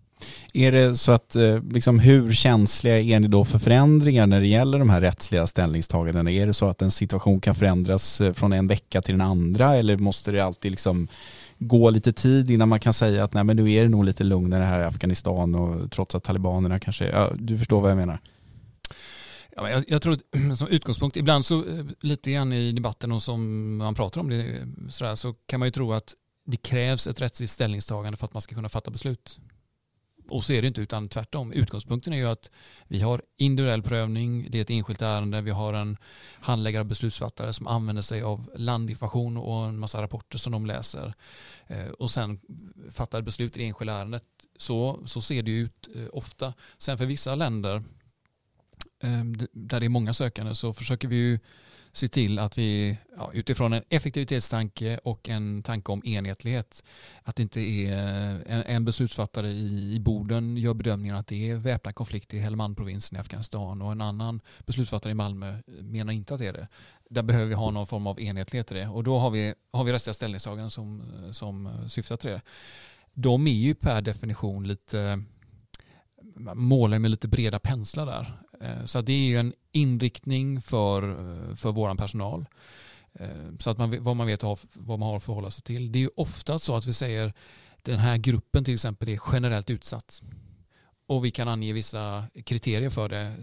[0.53, 4.47] Är det så att, eh, liksom, hur känsliga är ni då för förändringar när det
[4.47, 6.31] gäller de här rättsliga ställningstagandena?
[6.31, 9.77] Är det så att en situation kan förändras eh, från en vecka till den andra
[9.77, 11.09] eller måste det alltid liksom
[11.59, 14.25] gå lite tid innan man kan säga att nej men nu är det nog lite
[14.25, 18.19] lugnare här i Afghanistan och trots att talibanerna kanske, ja, du förstår vad jag menar?
[19.57, 20.21] Ja, jag, jag, tror att
[20.59, 24.69] som utgångspunkt, ibland så eh, lite grann i debatten och som man pratar om det
[24.91, 26.15] sådär, så kan man ju tro att
[26.47, 29.39] det krävs ett rättsligt ställningstagande för att man ska kunna fatta beslut.
[30.29, 31.53] Och så är det inte utan tvärtom.
[31.53, 32.51] Utgångspunkten är ju att
[32.89, 35.97] vi har individuell prövning, det är ett enskilt ärende, vi har en
[36.41, 41.15] handläggare och beslutsfattare som använder sig av landinformation och en massa rapporter som de läser
[41.67, 42.41] eh, och sen
[42.91, 44.25] fattar beslut i det enskilda ärendet.
[44.57, 46.55] Så, så ser det ut eh, ofta.
[46.79, 47.77] Sen för vissa länder
[49.03, 51.39] eh, där det är många sökande så försöker vi ju
[51.93, 56.85] se till att vi ja, utifrån en effektivitetstanke och en tanke om enhetlighet
[57.23, 61.51] att det inte är eh, en, en beslutsfattare i, i Boden gör bedömningen att det
[61.51, 66.13] är väpnad konflikt i Helmand-provinsen i Afghanistan och en annan beslutsfattare i Malmö eh, menar
[66.13, 66.69] inte att det är det.
[67.11, 69.85] Där behöver vi ha någon form av enhetlighet i det och då har vi, har
[69.85, 72.41] vi rättsliga ställningstaganden som, eh, som syftar till det.
[73.15, 75.23] De är ju per definition lite
[76.55, 78.39] målar med lite breda penslar där.
[78.63, 82.47] Eh, så det är ju en inriktning för, eh, för vår personal.
[83.13, 85.93] Eh, så att man, vad man vet vad man har att förhålla sig till.
[85.93, 87.33] Det är ju ofta så att vi säger
[87.83, 90.23] den här gruppen till exempel är generellt utsatt.
[91.07, 93.35] Och vi kan ange vissa kriterier för det.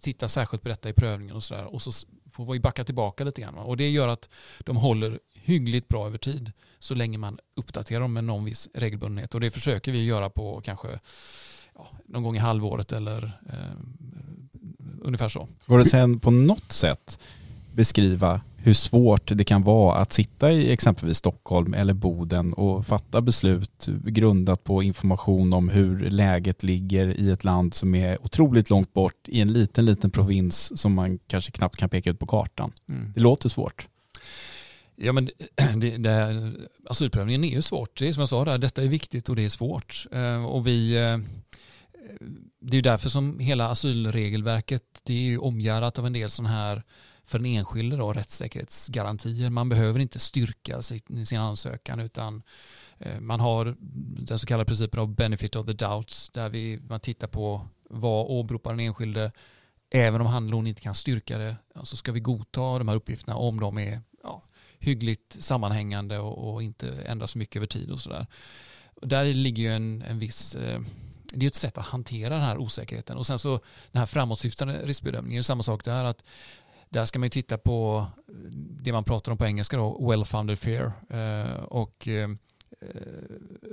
[0.00, 1.74] Titta särskilt på detta i prövningen och sådär.
[1.74, 1.92] Och så
[2.32, 3.54] får vi backa tillbaka lite grann.
[3.54, 6.52] Och det gör att de håller hyggligt bra över tid.
[6.78, 9.34] Så länge man uppdaterar dem med någon viss regelbundenhet.
[9.34, 11.00] Och det försöker vi göra på kanske
[11.74, 13.78] ja, någon gång i halvåret eller eh,
[15.04, 15.48] ungefär så.
[15.66, 17.18] Går det sen på något sätt
[17.72, 23.20] beskriva hur svårt det kan vara att sitta i exempelvis Stockholm eller Boden och fatta
[23.20, 28.92] beslut grundat på information om hur läget ligger i ett land som är otroligt långt
[28.92, 32.72] bort i en liten, liten provins som man kanske knappt kan peka ut på kartan.
[32.88, 33.12] Mm.
[33.14, 33.88] Det låter svårt.
[34.96, 35.30] Ja, men
[35.76, 36.52] det, det,
[36.86, 37.98] asylprövningen är ju svårt.
[37.98, 40.06] Det är som jag sa, där, detta är viktigt och det är svårt.
[40.12, 41.18] Eh, och vi eh,
[42.66, 46.82] det är därför som hela asylregelverket det är ju omgärdat av en del sådana här
[47.24, 49.50] för den enskilde då, rättssäkerhetsgarantier.
[49.50, 52.42] Man behöver inte styrka sin ansökan utan
[52.98, 53.76] eh, man har
[54.26, 58.26] den så kallade principen av benefit of the doubts där vi, man tittar på vad
[58.26, 59.32] åberopar den enskilde
[59.90, 62.96] även om han eller hon inte kan styrka det så ska vi godta de här
[62.96, 64.42] uppgifterna om de är ja,
[64.78, 68.26] hyggligt sammanhängande och, och inte ändras så mycket över tid och sådär.
[69.02, 70.80] Där ligger ju en, en viss eh,
[71.36, 73.16] det är ett sätt att hantera den här osäkerheten.
[73.16, 73.60] Och sen så
[73.92, 76.04] den här framåtsyftande riskbedömningen är samma sak där.
[76.04, 76.24] att
[76.88, 78.06] där ska man ju titta på
[78.82, 82.28] det man pratar om på engelska då, well-founded fear eh, och eh,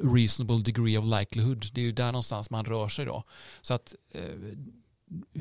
[0.03, 1.65] reasonable degree of likelihood.
[1.73, 3.23] Det är ju där någonstans man rör sig då.
[3.61, 4.21] Så att eh,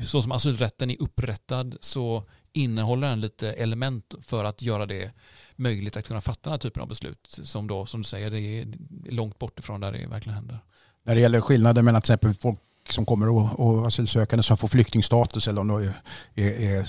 [0.05, 5.11] så som asylrätten är upprättad så innehåller den lite element för att göra det
[5.55, 8.39] möjligt att kunna fatta den här typen av beslut som då, som du säger, det
[8.39, 8.67] är
[9.11, 10.59] långt bort ifrån där det verkligen händer
[11.05, 12.59] när det gäller skillnaden mellan till exempel folk
[12.89, 15.93] som kommer och, och asylsökande som får flyktingstatus eller om de är,
[16.35, 16.87] är, är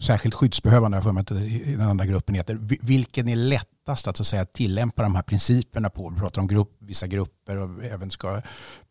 [0.00, 2.58] särskilt skyddsbehövande, för mig att den andra gruppen heter.
[2.82, 6.10] Vilken är lättast att, så att säga, tillämpa de här principerna på?
[6.10, 8.42] Vi pratar om grupp, vissa grupper och även ska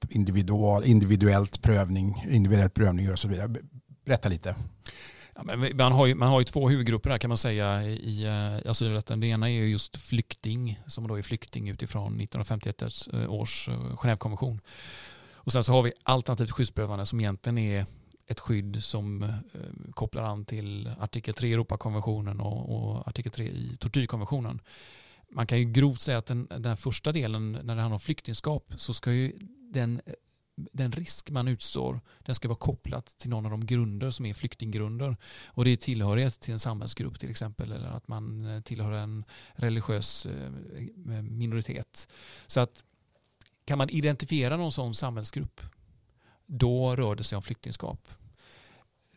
[0.10, 3.55] individual, individuellt prövning, individuell prövning och så vidare.
[4.05, 4.55] Berätta lite.
[5.36, 7.93] Ja, men man, har ju, man har ju två huvudgrupper där kan man säga i,
[7.93, 9.19] i eh, asylrätten.
[9.19, 14.60] Det ena är just flykting som då är flykting utifrån 1951 eh, års eh, Genèvekonvention.
[15.34, 17.86] Och sen så har vi alternativt skyddsbehövande som egentligen är
[18.28, 19.30] ett skydd som eh,
[19.91, 24.62] kopplar an till artikel 3 i Europakonventionen och, och artikel 3 i tortyrkonventionen.
[25.32, 28.74] Man kan ju grovt säga att den, den första delen när det handlar om flyktingskap
[28.78, 29.34] så ska ju
[29.74, 30.02] den,
[30.56, 34.34] den risk man utstår den ska vara kopplat till någon av de grunder som är
[34.34, 35.18] flyktinggrunder.
[35.48, 39.24] Och det är tillhörighet till en samhällsgrupp till exempel eller att man eh, tillhör en
[39.54, 40.46] religiös eh,
[41.15, 42.08] eh, minoritet.
[42.48, 42.84] Så att
[43.65, 45.62] kan man identifiera någon sån samhällsgrupp
[46.46, 48.08] då rör det sig om flyktingskap.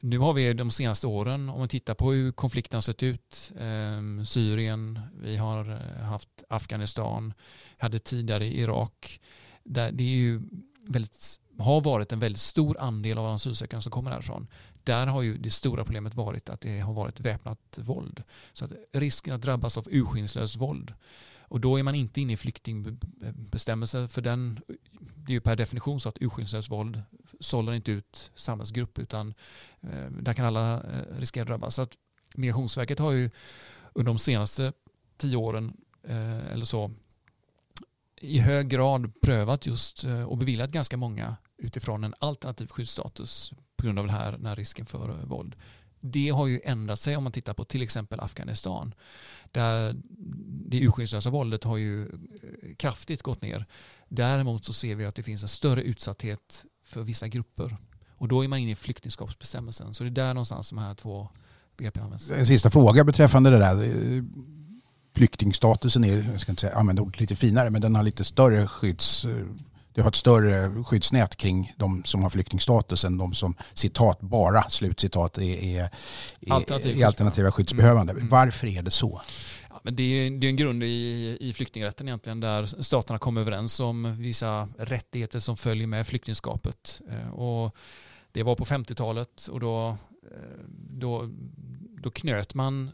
[0.01, 3.53] Nu har vi de senaste åren, om man tittar på hur konflikten har sett ut,
[3.59, 5.65] eh, Syrien, vi har
[6.03, 7.35] haft Afghanistan,
[7.77, 9.21] hade tidigare Irak,
[9.65, 10.41] där det är ju
[10.89, 14.47] väldigt, har varit en väldigt stor andel av asylsökande som kommer därifrån.
[14.85, 18.23] Där har ju det stora problemet varit att det har varit väpnat våld.
[18.53, 20.95] Så att risken att drabbas av urskillningslöst våld
[21.49, 24.61] och då är man inte inne i flyktingbestämmelser för den,
[25.01, 27.03] det är ju per definition så att urskillningslöst våld
[27.41, 29.35] sållar inte ut samhällsgrupp utan
[29.81, 31.75] eh, där kan alla eh, riskera att drabbas.
[31.75, 31.93] Så att
[32.35, 33.31] Migrationsverket har ju
[33.93, 34.73] under de senaste
[35.17, 36.91] tio åren eh, eller så
[38.21, 43.87] i hög grad prövat just eh, och beviljat ganska många utifrån en alternativ skyddsstatus på
[43.87, 45.57] grund av det här, den här risken för eh, våld
[46.01, 48.95] det har ju ändrat sig om man tittar på till exempel Afghanistan.
[49.53, 49.97] Där
[50.69, 52.09] det urskillningslösa våldet har ju eh,
[52.77, 53.67] kraftigt gått ner.
[54.09, 57.77] Däremot så ser vi att det finns en större utsatthet för vissa grupper.
[58.11, 59.95] Och då är man inne i flyktingskapsbestämmelsen.
[59.95, 61.29] Så det är där någonstans de här två
[61.77, 62.31] begreppen används.
[62.31, 63.75] En sista fråga beträffande det där.
[65.17, 68.67] Flyktingstatusen är, jag ska inte säga, använda ordet lite finare, men den har lite större
[68.67, 69.27] skydds
[69.99, 74.63] det har ett större skyddsnät kring de som har flyktingstatus än de som citat bara
[74.63, 75.91] slutcitat är, är,
[76.51, 78.13] Alternativ är alternativa skyddsbehövande.
[78.13, 78.29] Mm.
[78.29, 79.21] Varför är det så?
[79.71, 83.41] Ja, men det, är, det är en grund i, i flyktingrätten egentligen där staterna kommer
[83.41, 87.01] överens om vissa rättigheter som följer med flyktingskapet.
[87.11, 87.77] Eh, och
[88.33, 89.89] det var på 50-talet och då,
[90.23, 91.29] eh, då,
[92.03, 92.91] då knöt man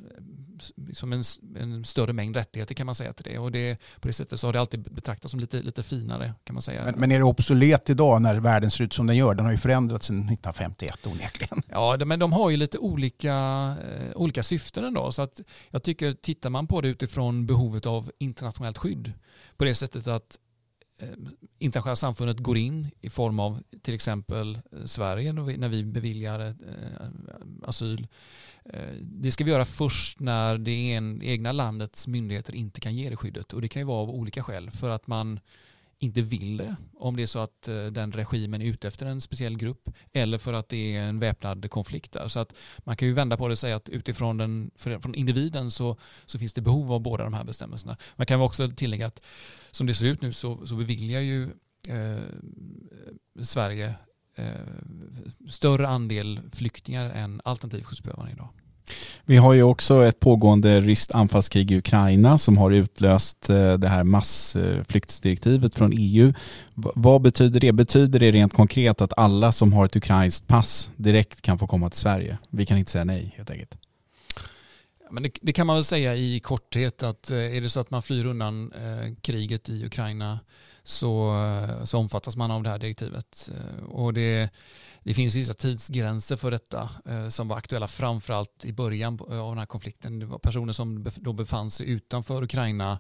[0.93, 1.23] som en,
[1.57, 3.39] en, större mängd rättigheter kan man säga till det.
[3.39, 6.55] Och det, på det sättet så har det alltid betraktats som lite, lite finare kan
[6.55, 6.85] man säga.
[6.85, 9.35] Men, men är det obsolet idag när världen ser ut som den gör?
[9.35, 11.63] Den har ju förändrats sedan 1951 onekligen.
[11.69, 13.35] Ja, men de har ju lite olika,
[13.83, 15.13] eh, olika syften ändå.
[15.13, 15.41] Så att
[15.71, 19.13] jag tycker, tittar man på det utifrån behovet av internationellt skydd
[19.57, 20.39] på det sättet att
[21.03, 21.09] eh,
[21.59, 26.55] internationella samfundet går in i form av till exempel Sverige när vi beviljar eh,
[27.63, 28.07] asyl
[28.54, 30.73] Eh, Eh, det ska vi göra först när det
[31.23, 33.53] egna landets myndigheter inte kan ge det skyddet.
[33.53, 34.71] Och det kan ju vara av olika skäl.
[34.71, 35.41] För att man
[35.99, 36.77] inte vill det.
[36.95, 39.91] Om det är så att eh, den regimen är ute efter en speciell grupp.
[40.13, 42.29] Eller för att det är en väpnad konflikt där.
[42.29, 45.71] Så att man kan ju vända på det och säga att utifrån den, från individen
[45.71, 45.97] så,
[46.27, 47.97] så finns det behov av båda de här bestämmelserna.
[48.17, 49.23] Man kan också tillägga att
[49.71, 51.43] som det ser ut nu så, så beviljar ju
[51.89, 52.23] eh,
[53.43, 53.95] Sverige
[55.49, 58.49] större andel flyktingar än alternativt skyddsbehövande idag.
[59.25, 63.89] Vi har ju också ett pågående ryskt anfallskrig i Ukraina som har utlöst eh, det
[63.89, 66.33] här massflyktsdirektivet från EU.
[66.75, 67.73] Vad betyder det?
[67.73, 71.91] Betyder det rent konkret att alla som har ett ukrainskt pass direkt kan få komma
[71.91, 72.39] till Sverige?
[72.51, 73.79] Vi kan inte säga nej helt enkelt.
[75.11, 77.91] Men det, det, kan man väl säga i korthet att eh, är det så att
[77.91, 80.41] man flyr undan eh, kriget i Ukraina
[80.85, 83.51] så, eh, så omfattas man av det här direktivet.
[83.55, 84.51] Eh, och det,
[85.03, 89.59] det finns vissa tidsgränser för detta eh, som var aktuella framförallt i början av den
[89.59, 90.19] här konflikten.
[90.19, 92.99] Det var personer som då befann sig utanför Ukraina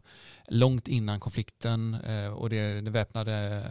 [0.48, 1.96] långt innan konflikten
[2.34, 3.62] och det, det väpnade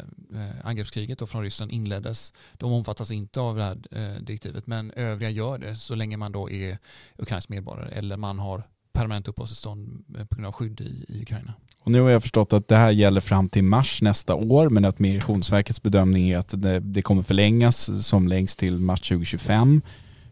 [0.63, 2.33] angreppskriget då från Ryssland inleddes.
[2.53, 3.75] De omfattas inte av det här
[4.19, 6.77] direktivet men övriga gör det så länge man då är
[7.17, 11.53] ukrainsk medborgare eller man har permanent uppehållstillstånd på grund av skydd i, i Ukraina.
[11.83, 14.85] Och nu har jag förstått att det här gäller fram till mars nästa år men
[14.85, 19.81] att Migrationsverkets bedömning är att det, det kommer förlängas som längst till mars 2025.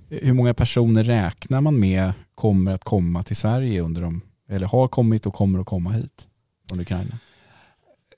[0.09, 4.87] Hur många personer räknar man med kommer att komma till Sverige under de, eller har
[4.87, 6.27] kommit och kommer att komma hit
[6.69, 7.17] från Ukraina?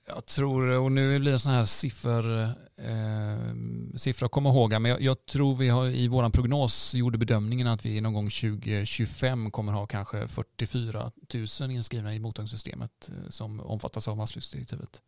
[0.07, 2.49] Jag tror, och nu blir det sådana här siffer,
[2.83, 7.17] eh, siffror att komma ihåg, men jag, jag, tror vi har i vår prognos gjorde
[7.17, 11.11] bedömningen att vi någon gång 2025 kommer ha kanske 44
[11.61, 15.01] 000 inskrivna i mottagningssystemet eh, som omfattas av massflyktsdirektivet.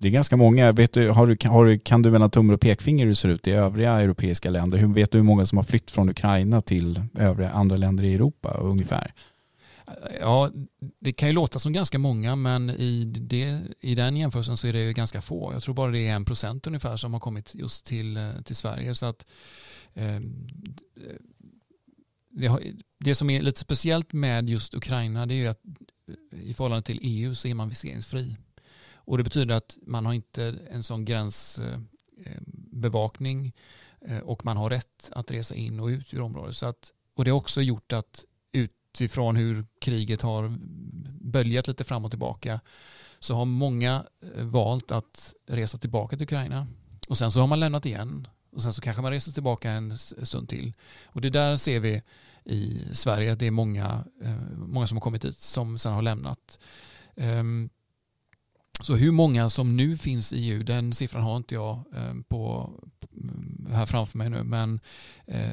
[0.00, 0.72] Det är ganska många.
[0.72, 3.28] Vet du, har du, har du, kan du mellan tummer och pekfinger hur det ser
[3.28, 4.78] ut i övriga europeiska länder?
[4.78, 8.14] Hur, vet du hur många som har flytt från Ukraina till övriga andra länder i
[8.14, 9.12] Europa ungefär?
[10.20, 10.50] Ja,
[10.98, 14.72] det kan ju låta som ganska många men i, det, i den jämförelsen så är
[14.72, 15.52] det ju ganska få.
[15.52, 18.94] Jag tror bara det är en procent ungefär som har kommit just till, till Sverige.
[18.94, 19.26] Så att,
[19.94, 20.20] eh,
[22.30, 22.62] det, har,
[22.98, 25.62] det som är lite speciellt med just Ukraina det är ju att
[26.30, 28.36] i förhållande till EU så är man viseringsfri.
[28.94, 33.54] Och det betyder att man har inte en sån gränsbevakning
[34.00, 36.56] eh, eh, eh, och man har rätt att resa in och ut ur området.
[36.56, 38.24] Så att, och det har också gjort att
[39.02, 40.58] utifrån hur kriget har
[41.20, 42.60] böljat lite fram och tillbaka
[43.18, 44.04] så har många
[44.36, 46.66] eh, valt att resa tillbaka till Ukraina.
[47.08, 49.98] Och sen så har man lämnat igen och sen så kanske man reser tillbaka en
[49.98, 50.72] stund till.
[51.06, 52.02] Och det där ser vi
[52.44, 53.34] i Sverige.
[53.34, 56.58] Det är många, eh, många som har kommit hit som sen har lämnat.
[57.16, 57.70] Ehm,
[58.80, 62.70] så hur många som nu finns i EU, den siffran har inte jag eh, på,
[63.70, 64.80] här framför mig nu, men
[65.26, 65.48] eh,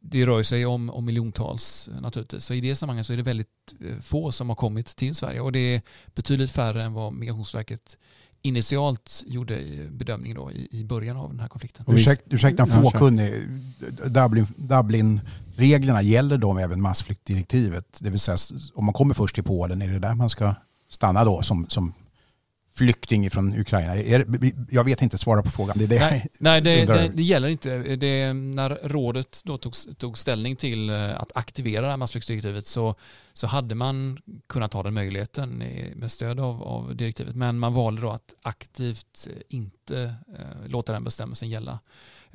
[0.00, 2.44] det rör sig om, om miljontals naturligtvis.
[2.44, 3.48] Så i det sammanhanget så är det väldigt
[3.80, 5.82] eh, få som har kommit till Sverige och det är
[6.14, 7.96] betydligt färre än vad Migrationsverket
[8.42, 9.60] initialt gjorde
[9.90, 11.84] bedömningen då i, i början av den här konflikten.
[11.88, 13.32] Ursäk, ursäkta en fåkunnig.
[14.06, 17.98] Dublin, Dublin-reglerna gäller de även massflyktdirektivet?
[18.00, 18.38] Det vill säga
[18.74, 20.54] om man kommer först till Polen, är det där man ska
[20.90, 21.92] stanna då som, som
[22.76, 23.96] flykting från Ukraina?
[23.96, 24.26] Är,
[24.70, 25.78] jag vet inte, svara på frågan.
[25.78, 27.78] Det är det nej, nej det, det, det, gäller inte.
[27.96, 32.94] Det, när rådet då tog, tog ställning till eh, att aktivera det här massflyktsdirektivet så,
[33.32, 35.62] så hade man kunnat ha den möjligheten
[35.94, 37.36] med stöd av, av direktivet.
[37.36, 41.78] Men man valde då att aktivt inte eh, låta den bestämmelsen gälla.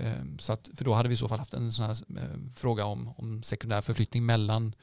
[0.02, 2.24] Ehm, så att, för då hade vi i så fall haft en sån här eh,
[2.56, 4.76] fråga om, om sekundär förflyttning mellan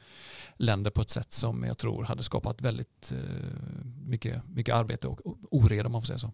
[0.57, 3.17] länder på ett sätt som jag tror hade skapat väldigt eh,
[4.05, 5.19] mycket, mycket arbete och
[5.51, 6.31] oreda om man får säga så.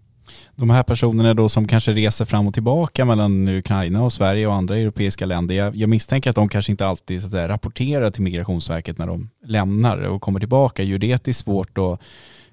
[0.55, 4.53] De här personerna då som kanske reser fram och tillbaka mellan Ukraina och Sverige och
[4.53, 5.55] andra europeiska länder.
[5.55, 9.07] Jag, jag misstänker att de kanske inte alltid så att säga, rapporterar till Migrationsverket när
[9.07, 10.83] de lämnar och kommer tillbaka.
[10.83, 11.99] Gör det är svårt att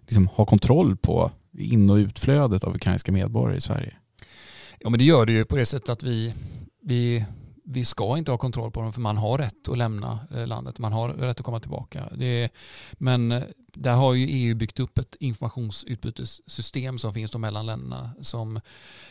[0.01, 3.95] liksom, ha kontroll på in och utflödet av ukrainska medborgare i Sverige?
[4.85, 6.35] Ja men det gör det ju på det sättet att vi,
[6.83, 7.25] vi
[7.65, 10.79] vi ska inte ha kontroll på dem för man har rätt att lämna eh, landet.
[10.79, 12.09] Man har rätt att komma tillbaka.
[12.13, 12.51] Det är,
[12.93, 13.43] men eh,
[13.75, 18.57] där har ju EU byggt upp ett informationsutbytessystem som finns mellan länderna som,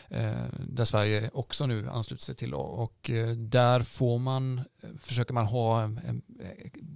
[0.08, 0.32] eh,
[0.66, 2.54] där Sverige också nu ansluter sig till.
[2.54, 4.60] Och där får man,
[5.00, 6.22] försöker man ha en, en,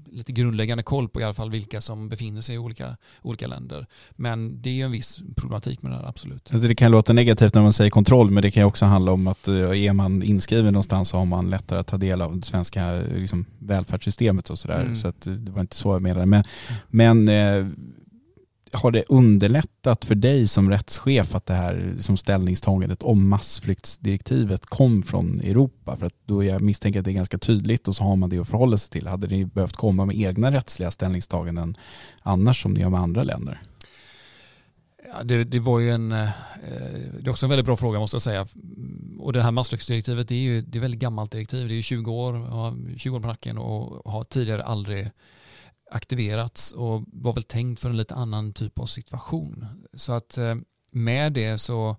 [0.06, 3.86] lite grundläggande koll på i alla fall vilka som befinner sig i olika, olika länder.
[4.10, 6.50] Men det är ju en viss problematik med det här, absolut.
[6.52, 9.12] Alltså det kan låta negativt när man säger kontroll, men det kan ju också handla
[9.12, 12.46] om att är man inskriven någonstans så har man lättare att ta del av det
[12.46, 14.80] svenska liksom, välfärdssystemet och sådär.
[14.80, 14.96] Mm.
[14.96, 16.26] Så att det var inte så jag menade.
[16.26, 16.44] Men,
[16.88, 17.66] men eh, Eh,
[18.72, 25.02] har det underlättat för dig som rättschef att det här som ställningstagandet om massflyktsdirektivet kom
[25.02, 25.96] från Europa?
[25.96, 28.38] För att då jag misstänker att det är ganska tydligt och så har man det
[28.38, 29.06] att förhålla sig till.
[29.06, 31.76] Hade ni behövt komma med egna rättsliga ställningstaganden
[32.22, 33.62] annars som ni gör med andra länder?
[35.12, 36.28] Ja, det, det, var ju en, eh,
[37.20, 38.46] det är också en väldigt bra fråga måste jag säga.
[39.18, 41.68] Och det här massflyktsdirektivet det är ju det är väldigt gammalt direktiv.
[41.68, 45.10] Det är ju 20 år, 20 år på nacken och har tidigare aldrig
[45.90, 49.66] aktiverats och var väl tänkt för en lite annan typ av situation.
[49.94, 50.54] Så att eh,
[50.90, 51.96] med det så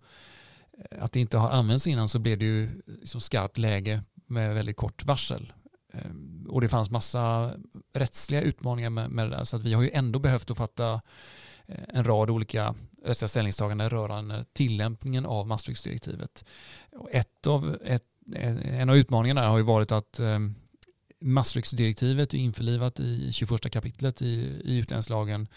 [0.91, 4.55] eh, att det inte har använts innan så blev det ju liksom skarpt läge med
[4.55, 5.53] väldigt kort varsel.
[5.93, 6.11] Eh,
[6.47, 7.51] och det fanns massa
[7.93, 11.01] rättsliga utmaningar med, med det där så att vi har ju ändå behövt att fatta
[11.88, 16.45] en rad olika rättsliga ställningstaganden rörande tillämpningen av massflyktsdirektivet.
[17.11, 18.03] Ett av, ett,
[18.35, 20.19] en av utmaningarna har ju varit att
[21.20, 24.26] massflyktsdirektivet är införlivat i 21 kapitlet i,
[24.63, 25.47] i utlänningslagen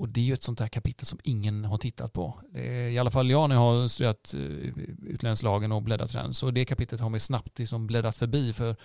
[0.00, 2.40] och det är ju ett sånt här kapitel som ingen har tittat på.
[2.90, 4.40] I alla fall jag när jag har studerat eh,
[5.06, 6.34] utlänningslagen och bläddrat den.
[6.34, 8.76] Så det kapitlet har mig snabbt liksom bläddrat förbi för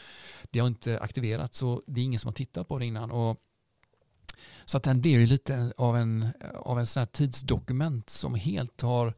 [0.51, 1.57] det har inte aktiverats.
[1.57, 3.11] Så det är ingen som har tittat på det innan.
[3.11, 3.41] Och
[4.65, 8.35] så att den det är ju lite av en, av en sån här tidsdokument som
[8.35, 9.13] helt har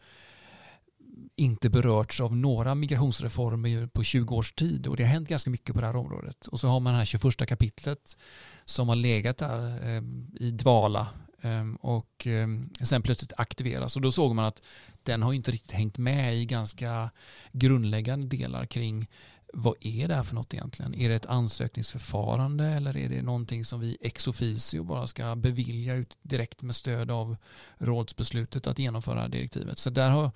[1.36, 5.76] inte berörts av några migrationsreformer på 20 års tid och det har hänt ganska mycket
[5.76, 6.48] på det här området.
[6.48, 8.18] Och så har man det här 21 kapitlet
[8.66, 11.08] som har legat där ehm, i dvala
[11.42, 14.62] ehm, och ehm, sen plötsligt aktiveras och då såg man att
[15.04, 17.10] den har inte riktigt hängt med i ganska
[17.52, 19.08] grundläggande delar kring
[19.54, 20.96] vad är det här för något egentligen?
[20.96, 25.96] Är det ett ansökningsförfarande eller är det någonting som vi ex officio bara ska bevilja
[25.96, 27.38] ut direkt med stöd av
[27.78, 29.78] rådsbeslutet att genomföra direktivet?
[29.78, 30.32] Så där har,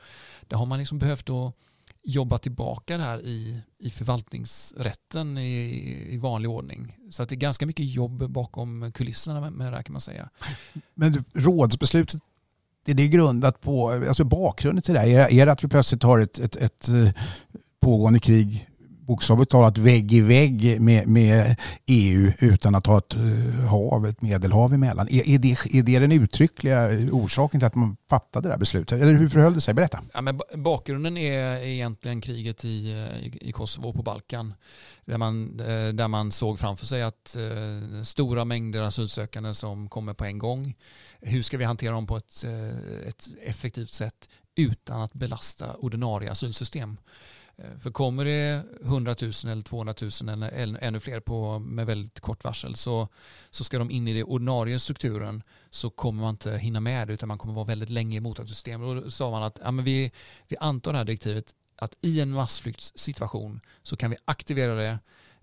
[0.48, 1.56] där har man liksom behövt att
[2.04, 6.98] jobba tillbaka det här i, i förvaltningsrätten i, i vanlig ordning.
[7.10, 10.02] Så att det är ganska mycket jobb bakom kulisserna med, med det här kan man
[10.02, 10.30] säga.
[10.94, 12.22] Men rådsbeslutet
[12.86, 16.04] är det grundat på, alltså bakgrunden till det här, är, är det att vi plötsligt
[16.04, 17.10] har ett, ett, ett eh,
[17.80, 18.71] pågående krig
[19.12, 21.56] bokstavligt talat vägg i vägg med, med
[21.86, 25.08] EU utan att ha ett eh, hav, ett medelhav emellan.
[25.10, 29.02] Är, är, det, är det den uttryckliga orsaken till att man fattade det här beslutet?
[29.02, 29.74] Eller hur förhöll det sig?
[29.74, 30.02] Berätta.
[30.14, 34.54] Ja, men bakgrunden är egentligen kriget i, i, i Kosovo på Balkan.
[35.06, 37.38] Där man, eh, där man såg framför sig att
[38.04, 40.76] stora mängder asylsökande som kommer på en gång.
[41.22, 42.46] Hur ska vi hantera dem på ett,
[43.08, 46.98] ett effektivt sätt utan att belasta ordinarie asylsystem?
[47.62, 52.20] Eh, för kommer det 100 000 eller 200 000 eller ännu fler på, med väldigt
[52.20, 53.08] kort varsel så,
[53.50, 57.14] så ska de in i den ordinarie strukturen så kommer man inte hinna med det
[57.14, 58.88] utan man kommer vara väldigt länge i mottagningssystemet.
[58.88, 60.12] Och då sa man att ja, men vi,
[60.48, 65.00] vi antar det här direktivet att i en massflyktssituation så kan vi aktivera det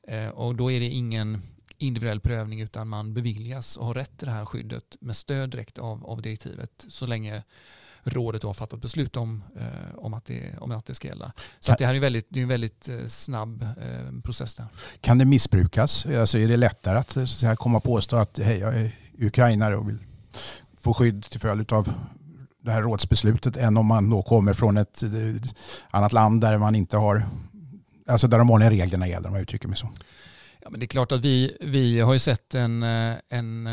[0.08, 1.42] eh, och då är det ingen
[1.78, 5.78] individuell prövning utan man beviljas och har rätt till det här skyddet med stöd direkt
[5.78, 7.42] av, av direktivet så länge
[8.10, 11.32] rådet har fattat beslut om, eh, om, att det, om att det ska gälla.
[11.60, 14.54] Så det här är en väldigt, det är en väldigt eh, snabb eh, process.
[14.54, 14.66] Där.
[15.00, 16.06] Kan det missbrukas?
[16.06, 18.92] Alltså är det lättare att, så att säga, komma och påstå att hej, jag är
[19.18, 19.98] ukrainare och vill
[20.80, 21.92] få skydd till följd av
[22.64, 25.02] det här rådsbeslutet än om man då kommer från ett
[25.90, 27.26] annat land där man inte har,
[28.08, 29.88] alltså där de vanliga reglerna gäller om jag uttrycker mig så.
[30.60, 32.82] Ja, men det är klart att vi, vi har ju sett en,
[33.28, 33.66] en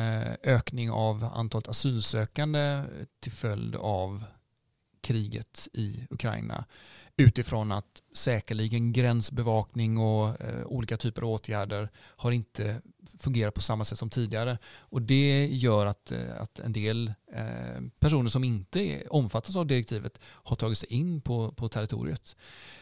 [0.43, 2.83] ökning av antalet asylsökande
[3.19, 4.23] till följd av
[5.01, 6.65] kriget i Ukraina
[7.17, 12.81] utifrån att säkerligen gränsbevakning och eh, olika typer av åtgärder har inte
[13.19, 14.57] fungerar på samma sätt som tidigare.
[14.79, 20.19] Och det gör att, eh, att en del eh, personer som inte omfattas av direktivet
[20.23, 22.35] har tagit sig in på, på territoriet.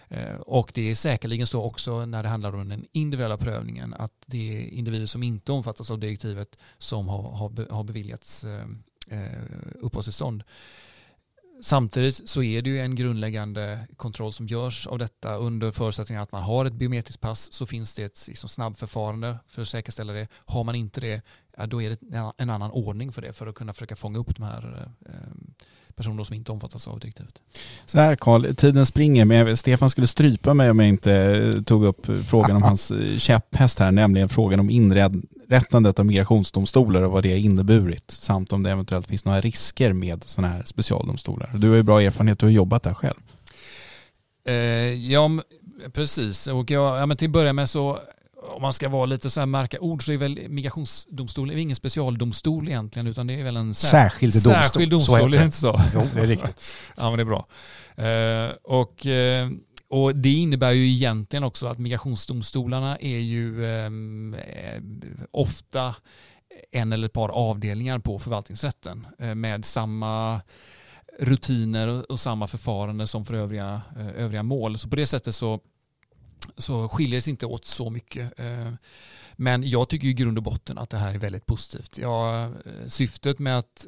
[0.08, 4.24] Eh, och det är säkerligen så också när det handlar om den individuella prövningen att
[4.26, 8.74] det är individer som inte omfattas av direktivet som har, har, har beviljats eh
[9.82, 10.44] uppehållstillstånd.
[11.64, 16.32] Samtidigt så är det ju en grundläggande kontroll som görs av detta under förutsättning att
[16.32, 20.28] man har ett biometriskt pass så finns det ett liksom, snabbförfarande för att säkerställa det.
[20.46, 21.22] Har man inte det,
[21.66, 24.44] då är det en annan ordning för det för att kunna försöka fånga upp de
[24.44, 25.14] här eh,
[25.96, 27.40] personer som inte omfattas av direktivet.
[27.86, 31.86] Så här Carl, tiden springer men Stefan skulle strypa mig om jag inte eh, tog
[31.86, 34.70] upp frågan om hans eh, käpphäst här, nämligen frågan om
[35.54, 39.94] inrättandet av migrationsdomstolar och vad det har inneburit samt om det eventuellt finns några risker
[39.94, 41.52] med sådana här specialdomstolar.
[41.54, 43.20] Du har ju bra erfarenhet, du har jobbat där själv.
[44.48, 44.54] Eh,
[45.12, 45.30] ja,
[45.94, 46.48] precis.
[46.48, 48.00] Och jag, ja, men till att börja med så
[48.56, 52.68] om man ska vara lite så här märka ord så är väl migrationsdomstolen ingen specialdomstol
[52.68, 54.54] egentligen utan det är väl en särskild domstol.
[54.54, 55.82] Särskild domstol, så är det inte så?
[55.94, 56.74] Jo, det är riktigt.
[56.98, 57.46] ja, men det är bra.
[57.96, 59.50] Eh, och, eh,
[59.94, 64.82] och det innebär ju egentligen också att migrationsdomstolarna är ju ehm, eh,
[65.32, 65.96] ofta
[66.72, 70.42] en eller ett par avdelningar på förvaltningsrätten eh, med samma
[71.20, 74.78] rutiner och, och samma förfarande som för övriga, eh, övriga mål.
[74.78, 75.60] Så på det sättet så
[76.58, 78.40] så skiljer det sig inte åt så mycket.
[78.40, 78.74] Eh.
[79.36, 81.98] Men jag tycker i grund och botten att det här är väldigt positivt.
[82.02, 82.50] Ja, eh,
[82.88, 83.86] syftet med att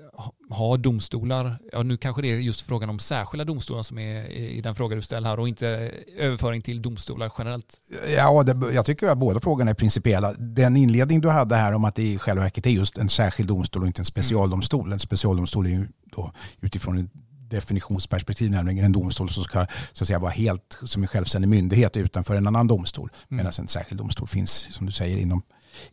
[0.50, 4.62] ha domstolar, ja, nu kanske det är just frågan om särskilda domstolar som är i
[4.62, 7.80] den fråga du ställer här och inte överföring till domstolar generellt.
[8.16, 10.34] Ja, det, jag tycker att båda frågorna är principiella.
[10.34, 13.50] Den inledning du hade här om att det i själva verket är just en särskild
[13.50, 14.94] domstol och inte en specialdomstol.
[14.94, 16.32] En specialdomstol är ju då
[16.62, 17.10] utifrån
[17.50, 21.98] definitionsperspektiv, nämligen en domstol som ska så att säga, vara helt som en självständig myndighet
[21.98, 23.10] utanför en annan domstol.
[23.10, 23.38] Mm.
[23.38, 25.42] Medan en särskild domstol finns, som du säger, inom,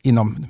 [0.02, 0.46] inom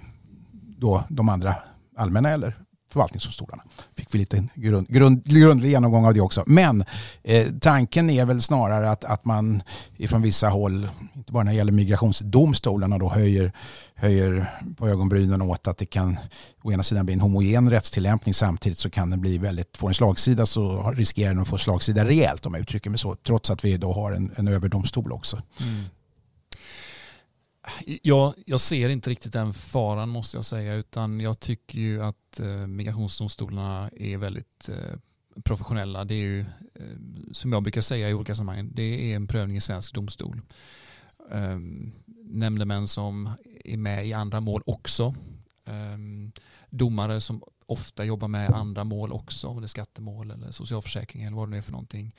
[0.79, 1.55] då de andra
[1.97, 2.59] allmänna eller
[2.93, 3.63] förvaltningsdomstolarna.
[3.97, 6.45] Fick vi lite grund, grund, grundlig genomgång av det också.
[6.47, 6.85] Men
[7.23, 9.63] eh, tanken är väl snarare att, att man
[10.09, 13.53] från vissa håll, inte bara när det gäller migrationsdomstolarna, då höjer,
[13.95, 16.19] höjer på ögonbrynen åt att det kan
[16.63, 19.95] å ena sidan bli en homogen rättstillämpning samtidigt så kan den bli väldigt, får en
[19.95, 23.65] slagsida så riskerar den att få slagsida rejält om jag uttrycker mig så, trots att
[23.65, 25.43] vi då har en, en överdomstol också.
[25.61, 25.85] Mm.
[28.03, 32.41] Jag, jag ser inte riktigt den faran måste jag säga utan jag tycker ju att
[32.41, 34.99] eh, migrationsdomstolarna är väldigt eh,
[35.45, 36.05] professionella.
[36.05, 36.47] Det är ju eh,
[37.33, 40.41] som jag brukar säga i olika sammanhang, det är en prövning i svensk domstol.
[41.31, 41.93] Ehm,
[42.25, 43.31] nämndemän som
[43.65, 45.15] är med i andra mål också.
[45.65, 46.33] Ehm,
[46.71, 51.37] domare som ofta jobbar med andra mål också, om det är skattemål eller socialförsäkring eller
[51.37, 52.13] vad det nu är för någonting.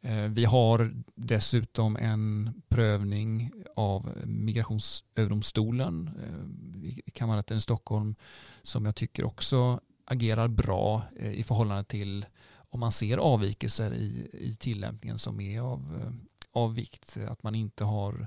[0.00, 8.14] Eh, vi har dessutom en prövning av Migrationsöverdomstolen eh, i kammarrätten i Stockholm
[8.62, 12.26] som jag tycker också agerar bra eh, i förhållande till
[12.70, 16.12] om man ser avvikelser i, i tillämpningen som är av,
[16.52, 17.16] av vikt.
[17.28, 18.26] Att man inte har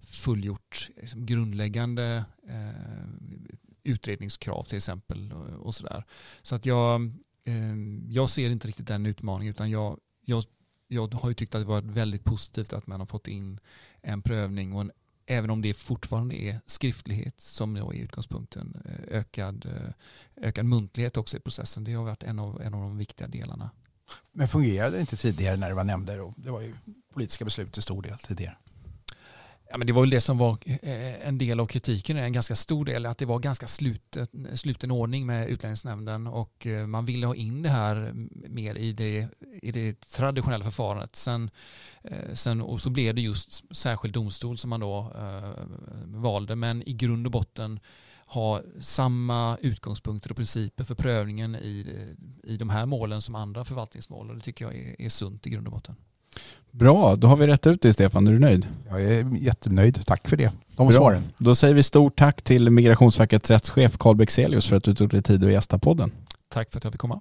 [0.00, 3.50] fullgjort liksom, grundläggande eh,
[3.82, 5.32] utredningskrav till exempel.
[5.32, 6.04] Och, och sådär.
[6.42, 7.02] Så att jag,
[7.44, 7.76] eh,
[8.08, 10.44] jag ser inte riktigt den utmaningen utan jag, jag,
[10.92, 13.60] jag har ju tyckt att det varit väldigt positivt att man har fått in
[14.02, 14.92] en prövning och en,
[15.26, 19.92] även om det fortfarande är skriftlighet som är utgångspunkten, eh, ökad, eh,
[20.48, 21.84] ökad muntlighet också i processen.
[21.84, 23.70] Det har varit en av, en av de viktiga delarna.
[24.32, 26.32] Men fungerade det inte tidigare när det var nämnder?
[26.36, 26.74] Det var ju
[27.14, 28.56] politiska beslut till stor del tidigare.
[29.72, 32.56] Ja, men det var väl det som var eh, en del av kritiken, en ganska
[32.56, 37.04] stor del, att det var ganska slutet, eh, sluten ordning med utlänningsnämnden och eh, man
[37.04, 38.12] ville ha in det här
[38.48, 39.28] mer i det,
[39.62, 41.16] i det traditionella förfarandet.
[41.16, 41.50] Sen,
[42.32, 45.64] sen, och så blev det just särskild domstol som man då eh,
[46.04, 47.80] valde, men i grund och botten
[48.26, 52.06] ha samma utgångspunkter och principer för prövningen i,
[52.44, 55.50] i de här målen som andra förvaltningsmål och det tycker jag är, är sunt i
[55.50, 55.96] grund och botten.
[56.70, 58.26] Bra, då har vi rätt ut det Stefan.
[58.26, 58.66] Är du nöjd?
[58.88, 60.06] Jag är jättenöjd.
[60.06, 60.52] Tack för det.
[60.76, 60.96] De Bra.
[60.96, 61.22] svaren.
[61.38, 65.22] Då säger vi stort tack till Migrationsverkets rättschef Carl Bexelius för att du tog dig
[65.22, 66.12] tid att gästa podden.
[66.48, 67.20] Tack för att jag fick komma.